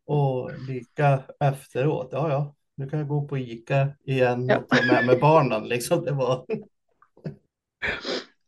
Och 0.06 0.52
lika 0.68 1.24
efteråt, 1.40 2.10
ja, 2.12 2.30
ja, 2.30 2.56
nu 2.78 2.90
kan 2.90 3.00
jag 3.00 3.08
gå 3.08 3.28
på 3.28 3.38
Ica 3.38 3.88
igen 4.04 4.48
Ja. 4.48 4.58
och 4.58 4.68
ta 4.70 4.86
med 4.94 5.06
mig 5.06 5.18
barnen. 5.20 5.68
Liksom. 5.68 6.06
Det 6.06 6.12
var, 6.12 6.46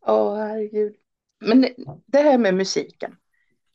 Åh, 0.02 0.38
herregud. 0.38 0.96
Men 1.40 1.62
det- 1.62 1.76
det 2.06 2.18
här 2.20 2.38
med 2.38 2.54
musiken, 2.56 3.16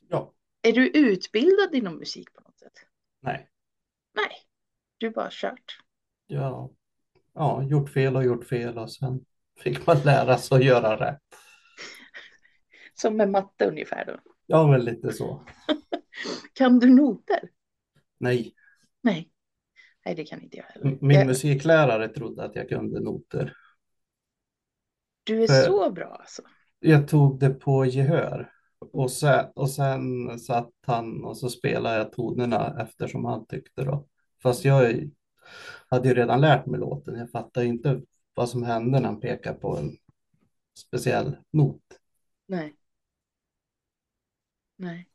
ja, 0.09 0.33
är 0.63 0.73
du 0.73 0.89
utbildad 0.89 1.75
inom 1.75 1.97
musik 1.99 2.33
på 2.33 2.41
något 2.41 2.59
sätt? 2.59 2.73
nej, 3.21 3.49
Nej, 4.15 4.31
du 4.99 5.11
bara 5.11 5.29
kört. 5.31 5.79
ja, 6.27 6.71
ja, 7.33 7.63
gjort 7.63 7.91
fel 7.91 8.17
och 8.17 8.25
gjort 8.25 8.45
fel 8.45 8.79
och 8.79 8.93
sen 8.93 9.25
fick 9.59 9.87
man 9.87 9.97
lära 10.05 10.39
sig 10.39 10.57
att 10.59 10.65
göra 10.65 11.11
rätt. 11.11 11.23
Som 12.95 13.17
med 13.17 13.31
matte 13.31 13.65
ungefär 13.65 14.05
då. 14.05 14.19
Ja, 14.47 14.67
men 14.67 14.81
lite 14.85 15.13
så. 15.13 15.43
Kan 16.53 16.79
du 16.79 16.91
noter? 16.91 17.51
Nej, 18.19 18.55
Nej. 19.01 19.31
Nej, 20.05 20.15
det 20.15 20.25
kan 20.25 20.43
inte 20.43 20.57
jag 20.57 20.65
heller. 20.65 20.99
Min 21.01 21.11
Jag, 21.19 21.27
musiklärare 21.27 22.09
trodde 22.09 22.45
att 22.45 22.57
jag 22.57 22.69
kunde 22.69 23.01
noter. 23.01 23.57
du 25.25 25.43
är 25.43 25.47
för- 25.47 25.63
så 25.63 25.91
bra 25.93 26.15
alltså. 26.21 26.43
Jag 26.79 27.09
tog 27.09 27.41
det 27.41 27.51
på 27.51 27.85
gehör 27.85 28.51
och 28.79 29.11
sen, 29.11 29.47
och 29.55 29.71
sen 29.71 30.39
satt 30.39 30.73
han 30.87 31.25
och 31.25 31.37
så 31.37 31.49
spelade 31.49 31.97
jag 31.97 32.13
tonerna 32.13 32.83
eftersom 32.83 33.25
han 33.25 33.47
tyckte 33.47 33.85
då. 33.85 34.07
Fast 34.43 34.65
jag 34.65 35.11
hade 35.89 36.09
ju 36.09 36.15
redan 36.15 36.41
lärt 36.41 36.67
mig 36.67 36.81
låten. 36.81 37.19
Jag 37.19 37.31
fattade 37.31 37.67
inte 37.67 38.03
vad 38.35 38.49
som 38.49 38.63
hände 38.63 39.01
när 39.01 39.09
han 39.09 39.21
pekade 39.21 39.59
på 39.59 39.77
en 39.77 39.97
speciell 40.79 41.37
not. 41.53 41.83
Nej. 42.47 42.75
Nej. 44.77 45.09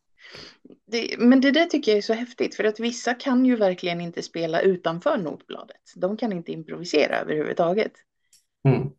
Det, 0.85 1.15
men 1.19 1.41
det 1.41 1.51
där 1.51 1.65
tycker 1.65 1.91
jag 1.91 1.97
är 1.97 2.01
så 2.01 2.13
häftigt 2.13 2.55
för 2.55 2.63
att 2.63 2.79
vissa 2.79 3.13
kan 3.13 3.45
ju 3.45 3.55
verkligen 3.55 4.01
inte 4.01 4.21
spela 4.21 4.61
utanför 4.61 5.17
notbladet. 5.17 5.81
De 5.95 6.17
kan 6.17 6.33
inte 6.33 6.51
improvisera 6.51 7.19
överhuvudtaget. 7.19 7.91
Mm. 8.67 8.89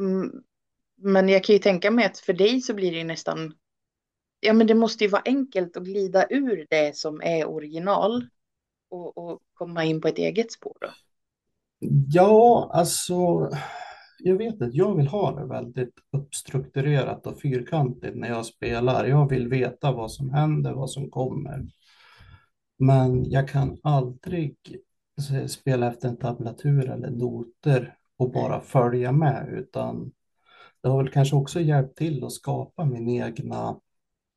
Mm, 0.00 0.42
Men 0.96 1.28
jag 1.28 1.44
kan 1.44 1.52
ju 1.52 1.58
tänka 1.58 1.90
mig 1.90 2.04
att 2.04 2.18
för 2.18 2.32
dig 2.32 2.60
så 2.60 2.74
blir 2.74 2.92
det 2.92 3.04
nästan, 3.04 3.54
ja 4.40 4.52
men 4.52 4.66
det 4.66 4.74
måste 4.74 5.04
ju 5.04 5.10
vara 5.10 5.22
enkelt 5.24 5.76
att 5.76 5.84
glida 5.84 6.26
ur 6.30 6.66
det 6.70 6.96
som 6.96 7.20
är 7.22 7.48
original 7.48 8.26
och, 8.90 9.18
och 9.18 9.42
komma 9.54 9.84
in 9.84 10.00
på 10.00 10.08
ett 10.08 10.18
eget 10.18 10.52
spår 10.52 10.76
då. 10.80 10.90
Ja, 12.12 12.70
alltså, 12.72 13.50
jag 14.22 14.36
vet 14.36 14.62
att 14.62 14.74
jag 14.74 14.94
vill 14.96 15.06
ha 15.06 15.40
det 15.40 15.46
väldigt 15.46 15.94
uppstrukturerat 16.12 17.26
och 17.26 17.40
fyrkantigt 17.40 18.16
när 18.16 18.28
jag 18.28 18.46
spelar. 18.46 19.04
Jag 19.04 19.28
vill 19.28 19.48
veta 19.48 19.92
vad 19.92 20.12
som 20.12 20.30
händer, 20.30 20.72
vad 20.72 20.90
som 20.90 21.10
kommer. 21.10 21.66
Men 22.78 23.30
jag 23.30 23.48
kan 23.48 23.78
aldrig 23.82 24.56
så- 25.20 25.48
spela 25.48 25.88
efter 25.88 26.08
en 26.08 26.16
tablatur 26.16 26.90
eller 26.90 27.10
noter 27.10 27.94
och 28.16 28.32
bara 28.32 28.60
följa 28.60 29.12
med, 29.12 29.48
utan 29.52 30.12
det 30.82 30.88
har 30.88 31.02
väl 31.02 31.12
kanske 31.12 31.36
också 31.36 31.60
hjälpt 31.60 31.96
till 31.96 32.24
att 32.24 32.32
skapa 32.32 32.84
min 32.84 33.08
egna, 33.08 33.76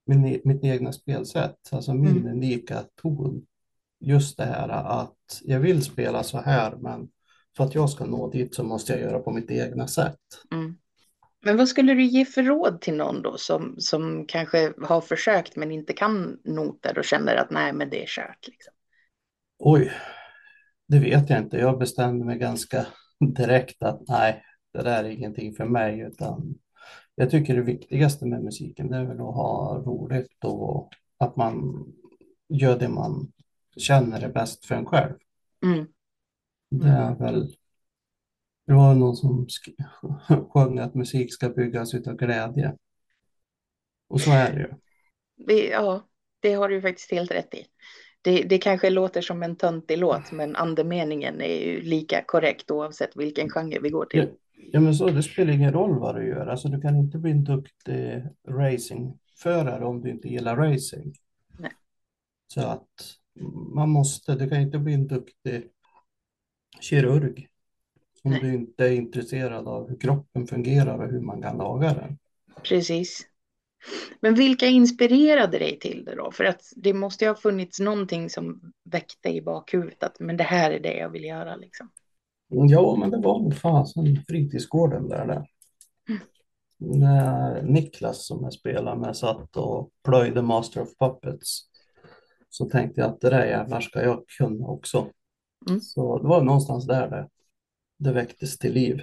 min, 0.05 0.25
e- 0.25 0.41
mitt 0.43 0.63
egna 0.63 0.91
spelsätt, 0.93 1.69
alltså 1.71 1.93
min 1.93 2.17
Mm. 2.17 2.33
unika 2.33 2.83
ton. 3.01 3.45
Just 3.99 4.37
det 4.37 4.45
här 4.45 4.69
att 4.69 5.41
jag 5.43 5.59
vill 5.59 5.83
spela 5.83 6.23
så 6.23 6.37
här, 6.37 6.75
men 6.75 7.09
för 7.57 7.63
att 7.63 7.75
jag 7.75 7.89
ska 7.89 8.05
nå 8.05 8.29
dit 8.29 8.55
så 8.55 8.63
måste 8.63 8.93
jag 8.93 9.01
göra 9.01 9.19
på 9.19 9.31
mitt 9.31 9.51
egna 9.51 9.87
sätt. 9.87 10.19
Mm. 10.51 10.77
Men 11.45 11.57
vad 11.57 11.67
skulle 11.67 11.93
du 11.93 12.03
ge 12.03 12.25
för 12.25 12.43
råd 12.43 12.81
till 12.81 12.95
någon 12.95 13.21
då 13.21 13.37
som, 13.37 13.75
som 13.77 14.25
kanske 14.27 14.73
har 14.81 15.01
försökt 15.01 15.55
men 15.55 15.71
inte 15.71 15.93
kan 15.93 16.39
noter 16.43 16.97
och 16.97 17.05
känner 17.05 17.35
att 17.35 17.51
nej 17.51 17.73
men 17.73 17.89
det 17.89 18.03
är 18.03 18.07
kört 18.07 18.47
liksom. 18.47 18.73
Oj, 19.59 19.91
det 20.87 20.99
vet 20.99 21.29
jag 21.29 21.39
inte. 21.39 21.57
Jag 21.57 21.79
bestämde 21.79 22.25
mig 22.25 22.37
ganska 22.37 22.85
direkt 23.37 23.83
att 23.83 24.01
nej, 24.07 24.43
det 24.73 24.81
där 24.81 25.03
är 25.03 25.09
ingenting 25.09 25.53
för 25.53 25.65
mig, 25.65 25.99
utan 25.99 26.55
jag 27.15 27.29
tycker 27.29 27.55
det 27.55 27.61
viktigaste 27.61 28.25
med 28.25 28.43
musiken 28.43 28.89
det 28.89 28.97
är 28.97 29.05
väl 29.05 29.19
att 29.19 29.35
ha 29.35 29.83
roligt 29.85 30.43
och 30.43 30.89
att 31.17 31.35
man 31.35 31.85
gör 32.49 32.79
det 32.79 32.89
man 32.89 33.31
känner 33.77 34.21
är 34.21 34.29
bäst 34.29 34.65
för 34.65 34.75
en 34.75 34.85
själv. 34.85 35.13
Mm. 35.63 35.87
Det 36.79 36.87
är 36.89 37.15
väl, 37.15 37.55
det 38.67 38.73
var 38.73 38.95
någon 38.95 39.15
som 39.15 39.47
sjöng 40.53 40.79
att 40.79 40.95
musik 40.95 41.33
ska 41.33 41.49
byggas 41.49 41.93
utav 41.93 42.15
glädje. 42.15 42.75
Och 44.07 44.21
så 44.21 44.31
är 44.31 44.53
det 44.53 44.59
ju. 44.59 44.67
Det, 45.35 45.67
ja, 45.67 46.07
det 46.39 46.53
har 46.53 46.69
du 46.69 46.81
faktiskt 46.81 47.11
helt 47.11 47.31
rätt 47.31 47.53
i. 47.53 47.65
Det, 48.21 48.43
det 48.43 48.57
kanske 48.57 48.89
låter 48.89 49.21
som 49.21 49.43
en 49.43 49.55
töntig 49.55 49.97
låt 49.97 50.31
men 50.31 50.55
andemeningen 50.55 51.41
är 51.41 51.65
ju 51.65 51.81
lika 51.81 52.23
korrekt 52.27 52.71
oavsett 52.71 53.15
vilken 53.15 53.49
genre 53.49 53.79
vi 53.79 53.89
går 53.89 54.05
Ja, 54.11 54.25
till. 54.25 54.31
ja, 54.71 54.79
men 54.79 54.95
så 54.95 55.07
det 55.09 55.23
spelar 55.23 55.53
ingen 55.53 55.73
roll 55.73 55.99
vad 55.99 56.15
du 56.15 56.27
gör. 56.27 56.47
Alltså, 56.47 56.67
du 56.67 56.81
kan 56.81 56.95
inte 56.95 57.17
bli 57.17 57.31
en 57.31 57.43
duktig 57.43 58.23
racingförare 58.47 59.85
om 59.85 60.01
du 60.01 60.09
inte 60.11 60.27
gillar 60.27 60.57
racing. 60.57 61.13
Nej. 61.59 61.73
Så 62.47 62.61
att 62.61 63.17
man 63.75 63.89
måste, 63.89 64.35
du 64.35 64.49
kan 64.49 64.61
inte 64.61 64.79
bli 64.79 64.93
en 64.93 65.07
duktig 65.07 65.69
kirurg 66.79 67.47
om 68.23 68.31
Nej. 68.31 68.41
du 68.41 68.53
inte 68.53 68.85
är 68.85 68.91
intresserad 68.91 69.67
av 69.67 69.89
hur 69.89 69.99
kroppen 69.99 70.47
fungerar 70.47 70.97
och 70.97 71.11
hur 71.11 71.21
man 71.21 71.41
kan 71.41 71.57
laga 71.57 71.93
den. 71.93 72.17
Precis. 72.63 73.27
Men 74.19 74.35
vilka 74.35 74.65
inspirerade 74.65 75.59
dig 75.59 75.79
till 75.79 76.05
det 76.05 76.15
då? 76.15 76.31
För 76.31 76.43
att 76.43 76.61
det 76.75 76.93
måste 76.93 77.25
ju 77.25 77.31
ha 77.31 77.35
funnits 77.35 77.79
någonting 77.79 78.29
som 78.29 78.73
väckte 78.83 79.29
i 79.29 79.41
bakhuvudet 79.41 80.03
att 80.03 80.19
men 80.19 80.37
det 80.37 80.43
här 80.43 80.71
är 80.71 80.79
det 80.79 80.97
jag 80.97 81.09
vill 81.09 81.23
göra 81.23 81.55
liksom. 81.55 81.89
Ja, 82.47 82.95
men 82.99 83.09
det 83.09 83.17
var 83.17 83.39
nog 83.39 83.55
fasen 83.55 84.23
fritidsgården 84.27 85.09
där. 85.09 85.27
där. 85.27 85.45
När 86.77 87.61
Niklas 87.61 88.27
som 88.27 88.43
jag 88.43 88.53
spelar 88.53 88.95
med 88.95 89.17
satt 89.17 89.57
och 89.57 89.89
plöjde 90.03 90.41
Master 90.41 90.81
of 90.81 90.97
Puppets 90.99 91.59
så 92.49 92.65
tänkte 92.65 93.01
jag 93.01 93.09
att 93.09 93.21
det 93.21 93.29
där 93.29 93.45
jävlar 93.45 93.81
ska 93.81 94.03
jag 94.03 94.27
kunna 94.37 94.67
också. 94.67 95.07
Mm. 95.69 95.81
Så 95.81 96.19
det 96.19 96.27
var 96.27 96.41
någonstans 96.41 96.87
där 96.87 97.09
det, 97.09 97.29
det 97.99 98.13
väcktes 98.13 98.57
till 98.57 98.73
liv. 98.73 99.01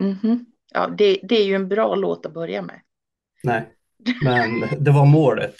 Mhm. 0.00 0.46
Ja, 0.74 0.86
det, 0.88 1.20
det 1.22 1.34
är 1.36 1.44
ju 1.44 1.54
en 1.54 1.68
bra 1.68 1.94
låt 1.94 2.26
att 2.26 2.34
börja 2.34 2.62
med. 2.62 2.80
Nej, 3.42 3.74
men 4.24 4.60
det 4.84 4.90
var 4.90 5.06
målet. 5.06 5.54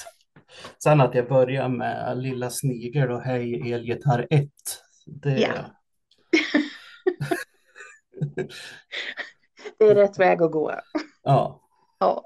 Sen 0.82 1.00
att 1.00 1.14
jag 1.14 1.28
började 1.28 1.68
med 1.68 2.18
Lilla 2.18 2.50
Snigel 2.50 3.10
och 3.10 3.22
Hej 3.22 3.72
elgitarr 3.72 4.26
1. 4.30 4.50
Det, 5.06 5.40
Ja. 5.40 5.50
Det 9.78 9.84
är 9.84 9.94
rätt 9.94 10.18
väg 10.18 10.42
att 10.42 10.52
gå. 10.52 10.72
ja. 11.22 11.60
Ja. 11.98 12.24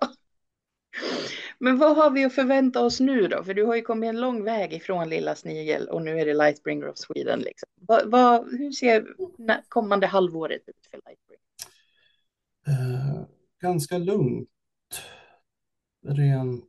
Men 1.64 1.78
vad 1.78 1.96
har 1.96 2.10
vi 2.10 2.24
att 2.24 2.34
förvänta 2.34 2.84
oss 2.84 3.00
nu 3.00 3.28
då? 3.28 3.44
För 3.44 3.54
du 3.54 3.64
har 3.64 3.76
ju 3.76 3.82
kommit 3.82 4.08
en 4.08 4.20
lång 4.20 4.44
väg 4.44 4.72
ifrån 4.72 5.08
Lilla 5.08 5.34
Snigel 5.34 5.88
och 5.88 6.02
nu 6.02 6.18
är 6.18 6.26
det 6.26 6.34
Lightbringer 6.34 6.88
of 6.88 6.96
Sweden. 6.98 7.40
Liksom. 7.40 7.68
Vad, 7.80 8.10
vad, 8.10 8.50
hur 8.50 8.72
ser 8.72 9.06
kommande 9.68 10.06
halvåret 10.06 10.62
ut 10.66 10.86
för 10.90 11.00
Lightbringer? 11.06 11.42
Eh, 12.66 13.22
ganska 13.60 13.98
lugnt. 13.98 14.48
Ren, 16.06 16.62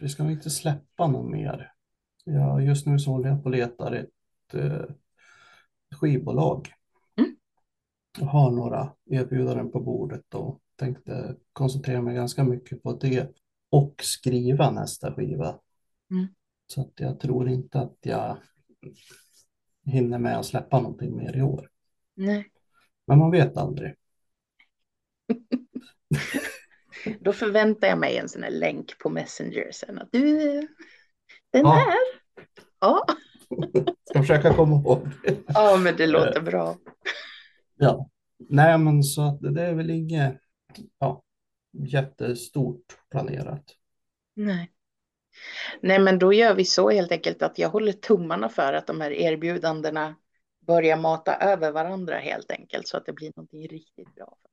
vi 0.00 0.08
ska 0.08 0.30
inte 0.30 0.50
släppa 0.50 1.06
någon 1.06 1.30
mer. 1.30 1.72
Ja, 2.24 2.60
just 2.60 2.86
nu 2.86 2.98
så 2.98 3.10
håller 3.10 3.28
jag 3.28 3.42
på 3.42 3.44
och 3.44 3.56
letar 3.56 3.92
ett 3.92 4.54
eh, 4.54 4.94
skivbolag. 6.00 6.68
Mm. 7.16 7.36
Jag 8.18 8.26
har 8.26 8.50
några 8.50 8.92
erbjudanden 9.10 9.70
på 9.70 9.80
bordet 9.80 10.34
och 10.34 10.60
tänkte 10.76 11.36
koncentrera 11.52 12.02
mig 12.02 12.14
ganska 12.14 12.44
mycket 12.44 12.82
på 12.82 12.92
det. 12.92 13.43
Och 13.74 13.94
skriva 14.02 14.70
nästa 14.70 15.14
skiva. 15.14 15.58
Mm. 16.10 16.26
Så 16.66 16.80
att 16.80 16.92
jag 16.96 17.20
tror 17.20 17.48
inte 17.48 17.78
att 17.80 17.96
jag 18.00 18.36
hinner 19.86 20.18
med 20.18 20.38
att 20.38 20.46
släppa 20.46 20.80
någonting 20.80 21.16
mer 21.16 21.36
i 21.36 21.42
år. 21.42 21.68
Nej. 22.14 22.50
Men 23.06 23.18
man 23.18 23.30
vet 23.30 23.56
aldrig. 23.56 23.94
Då 27.20 27.32
förväntar 27.32 27.88
jag 27.88 27.98
mig 27.98 28.16
en 28.16 28.28
sån 28.28 28.42
här 28.42 28.50
länk 28.50 28.98
på 28.98 29.10
Messenger 29.10 29.70
sen. 29.72 29.98
Att 29.98 30.08
du, 30.12 30.38
den 31.50 31.62
Ja. 31.62 31.70
här. 31.72 31.94
Ja. 32.80 33.06
Ska 34.10 34.18
försöka 34.20 34.54
komma 34.54 34.76
ihåg. 34.76 35.08
ja, 35.46 35.76
men 35.76 35.96
det 35.96 36.06
låter 36.06 36.40
bra. 36.40 36.76
Ja, 37.76 38.10
nej 38.38 38.78
men 38.78 39.02
så 39.02 39.22
att 39.22 39.40
det 39.54 39.62
är 39.62 39.74
väl 39.74 39.90
inget 39.90 40.40
ja, 40.98 41.22
jättestort 41.74 42.98
planerat. 43.10 43.64
Nej. 44.34 44.70
Nej, 45.80 45.98
men 45.98 46.18
då 46.18 46.32
gör 46.32 46.54
vi 46.54 46.64
så 46.64 46.90
helt 46.90 47.12
enkelt 47.12 47.42
att 47.42 47.58
jag 47.58 47.68
håller 47.68 47.92
tummarna 47.92 48.48
för 48.48 48.72
att 48.72 48.86
de 48.86 49.00
här 49.00 49.10
erbjudandena 49.10 50.14
börjar 50.66 50.96
mata 50.96 51.36
över 51.36 51.72
varandra 51.72 52.16
helt 52.16 52.50
enkelt 52.50 52.88
så 52.88 52.96
att 52.96 53.06
det 53.06 53.12
blir 53.12 53.32
någonting 53.36 53.68
riktigt 53.68 54.14
bra. 54.14 54.36
För. 54.42 54.50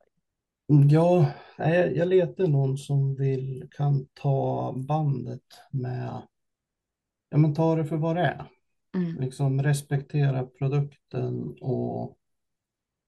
Ja, 0.90 1.26
nej, 1.58 1.78
jag, 1.78 1.96
jag 1.96 2.08
letar 2.08 2.46
någon 2.46 2.78
som 2.78 3.14
vill 3.14 3.68
kan 3.70 4.06
ta 4.14 4.74
bandet 4.76 5.42
med, 5.70 6.22
ja 7.30 7.38
men 7.38 7.54
ta 7.54 7.76
det 7.76 7.84
för 7.84 7.96
vad 7.96 8.16
det 8.16 8.22
är. 8.22 8.46
Mm. 8.94 9.20
Liksom 9.20 9.62
respektera 9.62 10.46
produkten 10.46 11.56
och 11.60 12.18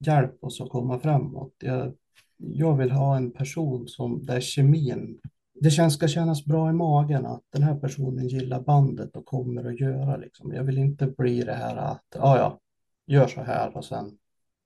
hjälp 0.06 0.44
oss 0.44 0.60
att 0.60 0.70
komma 0.70 0.98
framåt. 0.98 1.54
Jag, 1.58 1.92
jag 2.36 2.76
vill 2.76 2.90
ha 2.90 3.16
en 3.16 3.30
person 3.30 3.88
som 3.88 4.26
där 4.26 4.40
kemin, 4.40 5.20
det 5.60 5.70
känns, 5.70 5.94
ska 5.94 6.08
kännas 6.08 6.44
bra 6.44 6.70
i 6.70 6.72
magen 6.72 7.26
att 7.26 7.42
den 7.52 7.62
här 7.62 7.74
personen 7.76 8.28
gillar 8.28 8.60
bandet 8.60 9.16
och 9.16 9.26
kommer 9.26 9.64
att 9.64 9.80
göra 9.80 10.16
liksom. 10.16 10.52
Jag 10.52 10.64
vill 10.64 10.78
inte 10.78 11.06
bli 11.06 11.42
det 11.42 11.54
här 11.54 11.76
att, 11.76 12.04
ja 12.14 12.38
ja, 12.38 12.60
gör 13.06 13.26
så 13.26 13.42
här 13.42 13.76
och 13.76 13.84
sen 13.84 14.18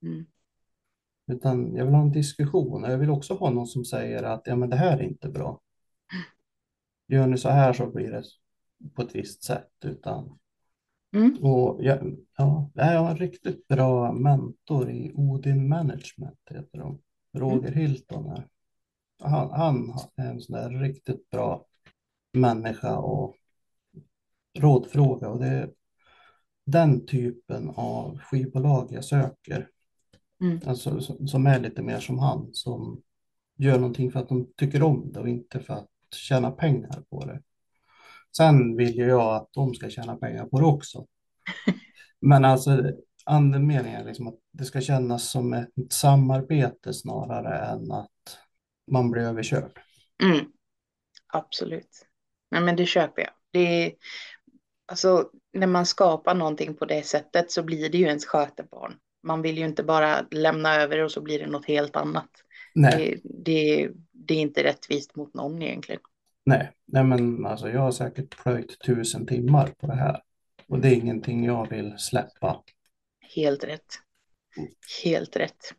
Mm. 0.02 0.26
utan 1.26 1.74
jag 1.74 1.84
vill 1.84 1.94
ha 1.94 2.02
en 2.02 2.12
diskussion. 2.12 2.82
Jag 2.82 2.98
vill 2.98 3.10
också 3.10 3.34
ha 3.34 3.50
någon 3.50 3.66
som 3.66 3.84
säger 3.84 4.22
att 4.22 4.42
ja, 4.44 4.56
men 4.56 4.70
det 4.70 4.76
här 4.76 4.98
är 4.98 5.02
inte 5.02 5.28
bra. 5.28 5.60
Gör 7.08 7.26
ni 7.26 7.38
så 7.38 7.48
här 7.48 7.72
så 7.72 7.86
blir 7.86 8.10
det 8.12 8.22
på 8.94 9.02
ett 9.02 9.14
visst 9.14 9.42
sätt. 9.42 9.70
Utan, 9.84 10.38
Mm. 11.12 11.36
och 11.42 11.84
jag, 11.84 12.16
ja, 12.36 12.70
jag 12.74 13.00
har 13.00 13.10
en 13.10 13.16
riktigt 13.16 13.68
bra 13.68 14.12
mentor 14.12 14.90
i 14.90 15.12
Odin 15.14 15.68
Management. 15.68 16.38
Heter 16.50 16.78
de. 16.78 16.98
Roger 17.36 17.72
Hilton. 17.72 18.26
Är. 18.26 18.48
Han, 19.22 19.50
han 19.50 19.92
är 20.16 20.30
en 20.30 20.40
sån 20.40 20.56
där 20.56 20.70
riktigt 20.70 21.30
bra 21.30 21.64
människa 22.32 22.96
och 22.96 23.34
rådfråga. 24.58 25.28
Och 25.28 25.38
det 25.40 25.46
är 25.46 25.70
den 26.66 27.06
typen 27.06 27.70
av 27.76 28.18
skivbolag 28.18 28.88
jag 28.92 29.04
söker. 29.04 29.68
Mm. 30.40 30.60
Alltså, 30.66 31.00
som- 31.00 31.28
som 31.28 31.46
är 31.46 31.60
lite 31.60 31.82
mer 31.82 32.00
som 32.00 32.18
han, 32.18 32.48
som 32.52 33.02
gör 33.56 33.78
någonting 33.78 34.12
för 34.12 34.20
att 34.20 34.28
de 34.28 34.52
tycker 34.56 34.82
om 34.82 35.12
det 35.12 35.20
och 35.20 35.28
inte 35.28 35.60
för 35.60 35.74
att 35.74 35.88
tjäna 36.14 36.50
pengar 36.50 37.02
på 37.10 37.24
det. 37.24 37.42
Sen 38.36 38.76
vill 38.76 38.96
ju 38.96 39.06
jag 39.06 39.36
att 39.36 39.48
de 39.52 39.74
ska 39.74 39.90
tjäna 39.90 40.16
pengar 40.16 40.46
på 40.46 40.60
det 40.60 40.66
också. 40.66 41.06
Men 42.20 42.44
alltså 42.44 42.92
andemeningen 43.28 44.06
liksom 44.06 44.28
att 44.28 44.38
det 44.52 44.64
ska 44.64 44.80
kännas 44.80 45.30
som 45.30 45.52
ett 45.52 45.70
samarbete 45.90 46.94
snarare 46.94 47.58
än 47.66 47.92
att 47.92 48.38
man 48.90 49.10
blir 49.10 49.22
överkörd. 49.22 49.78
Mm. 50.22 50.46
Absolut. 51.32 52.06
Nej, 52.50 52.60
men 52.60 52.76
det 52.76 52.86
köper 52.86 53.22
jag. 53.22 53.30
Det 53.50 53.84
är, 53.86 53.92
alltså, 54.86 55.30
när 55.52 55.66
man 55.66 55.86
skapar 55.86 56.34
någonting 56.34 56.74
på 56.74 56.84
det 56.84 57.06
sättet 57.06 57.50
så 57.50 57.62
blir 57.62 57.90
det 57.90 57.98
ju 57.98 58.06
ens 58.06 58.26
skötebarn. 58.26 58.94
Man 59.22 59.42
vill 59.42 59.58
ju 59.58 59.64
inte 59.64 59.82
bara 59.82 60.26
lämna 60.30 60.74
över 60.74 60.98
och 61.04 61.12
så 61.12 61.20
blir 61.20 61.38
det 61.38 61.46
något 61.46 61.66
helt 61.66 61.96
annat. 61.96 62.30
Nej, 62.74 62.96
Det, 62.96 63.20
det, 63.24 63.90
det 64.12 64.34
är 64.34 64.38
inte 64.40 64.64
rättvist 64.64 65.16
mot 65.16 65.34
någon 65.34 65.62
egentligen. 65.62 66.00
nej, 66.46 66.72
nej 66.86 67.04
men 67.04 67.46
alltså 67.46 67.68
jag 67.68 67.80
har 67.80 67.90
säkert 67.92 68.42
plöjt 68.42 68.80
tusen 68.86 69.26
timmar 69.26 69.66
på 69.66 69.86
det 69.86 69.94
här. 69.94 70.22
Och 70.68 70.78
det 70.80 70.88
är 70.88 70.94
ingenting 70.94 71.44
jag 71.44 71.68
vill 71.70 71.98
släppa. 71.98 72.62
Helt 73.34 73.64
rätt. 73.64 73.94
Helt 75.04 75.36
rätt. 75.36 75.74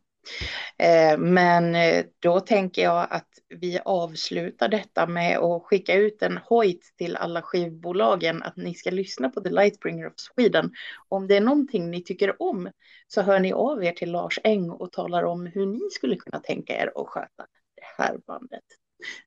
Eh, 0.77 1.17
Men 1.17 1.75
eh, 1.75 2.05
då 2.19 2.39
tänker 2.39 2.81
jag 2.81 3.07
att 3.09 3.27
vi 3.49 3.79
avslutar 3.85 4.67
detta 4.67 5.07
med 5.07 5.37
att 5.37 5.63
skicka 5.63 5.93
ut 5.93 6.21
en 6.21 6.37
hojt 6.37 6.93
till 6.97 7.15
alla 7.15 7.41
skivbolagen 7.41 8.43
att 8.43 8.57
ni 8.57 8.73
ska 8.73 8.91
lyssna 8.91 9.29
på 9.29 9.41
The 9.41 9.49
Lightbringer 9.49 10.07
of 10.07 10.13
Sweden. 10.15 10.71
Om 11.07 11.27
det 11.27 11.37
är 11.37 11.41
någonting 11.41 11.89
ni 11.89 12.03
tycker 12.03 12.41
om 12.41 12.71
så 13.07 13.21
hör 13.21 13.39
ni 13.39 13.53
av 13.53 13.83
er 13.83 13.91
till 13.91 14.11
Lars 14.11 14.39
Eng 14.43 14.69
och 14.69 14.91
talar 14.91 15.23
om 15.23 15.45
hur 15.45 15.65
ni 15.65 15.89
skulle 15.91 16.15
kunna 16.15 16.39
tänka 16.39 16.73
er 16.73 16.91
att 16.95 17.07
sköta 17.07 17.45
det 17.75 18.03
här 18.03 18.17
bandet. 18.27 18.63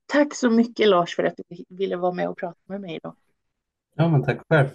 Tack 0.07 0.35
så 0.35 0.51
mycket 0.51 0.89
Lars 0.89 1.17
för 1.17 1.25
att 1.25 1.35
du 1.37 1.65
ville 1.69 1.97
vara 1.97 2.13
med 2.13 2.29
och 2.29 2.39
prata 2.39 2.61
med 2.69 2.81
mig 2.81 2.97
idag. 2.97 3.17
Ja, 3.95 4.09
men 4.09 4.25
tack 4.25 4.39
själv. 4.49 4.69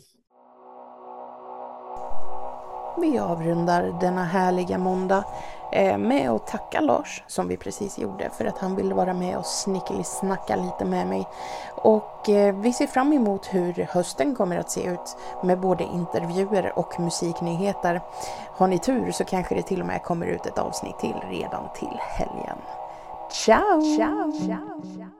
Vi 2.97 3.19
avrundar 3.19 3.99
denna 4.01 4.23
härliga 4.23 4.77
måndag 4.77 5.23
eh, 5.71 5.97
med 5.97 6.31
att 6.31 6.47
tacka 6.47 6.81
Lars, 6.81 7.23
som 7.27 7.47
vi 7.47 7.57
precis 7.57 7.97
gjorde, 7.97 8.29
för 8.29 8.45
att 8.45 8.57
han 8.57 8.75
ville 8.75 8.95
vara 8.95 9.13
med 9.13 9.37
och 9.37 9.45
snickelisnacka 9.45 10.55
lite 10.55 10.85
med 10.85 11.07
mig. 11.07 11.27
Och 11.75 12.29
eh, 12.29 12.55
vi 12.55 12.73
ser 12.73 12.87
fram 12.87 13.13
emot 13.13 13.53
hur 13.53 13.87
hösten 13.89 14.35
kommer 14.35 14.57
att 14.57 14.71
se 14.71 14.83
ut 14.83 15.17
med 15.43 15.59
både 15.59 15.83
intervjuer 15.83 16.79
och 16.79 16.99
musiknyheter. 16.99 18.01
Har 18.57 18.67
ni 18.67 18.79
tur 18.79 19.11
så 19.11 19.23
kanske 19.23 19.55
det 19.55 19.61
till 19.61 19.81
och 19.81 19.87
med 19.87 20.03
kommer 20.03 20.25
ut 20.25 20.45
ett 20.45 20.57
avsnitt 20.57 20.99
till 20.99 21.15
redan 21.29 21.63
till 21.75 21.97
helgen. 21.99 22.57
Ciao! 23.31 23.81
Ciao! 23.97 24.31
Ciao! 24.31 24.81
Ciao! 24.95 25.16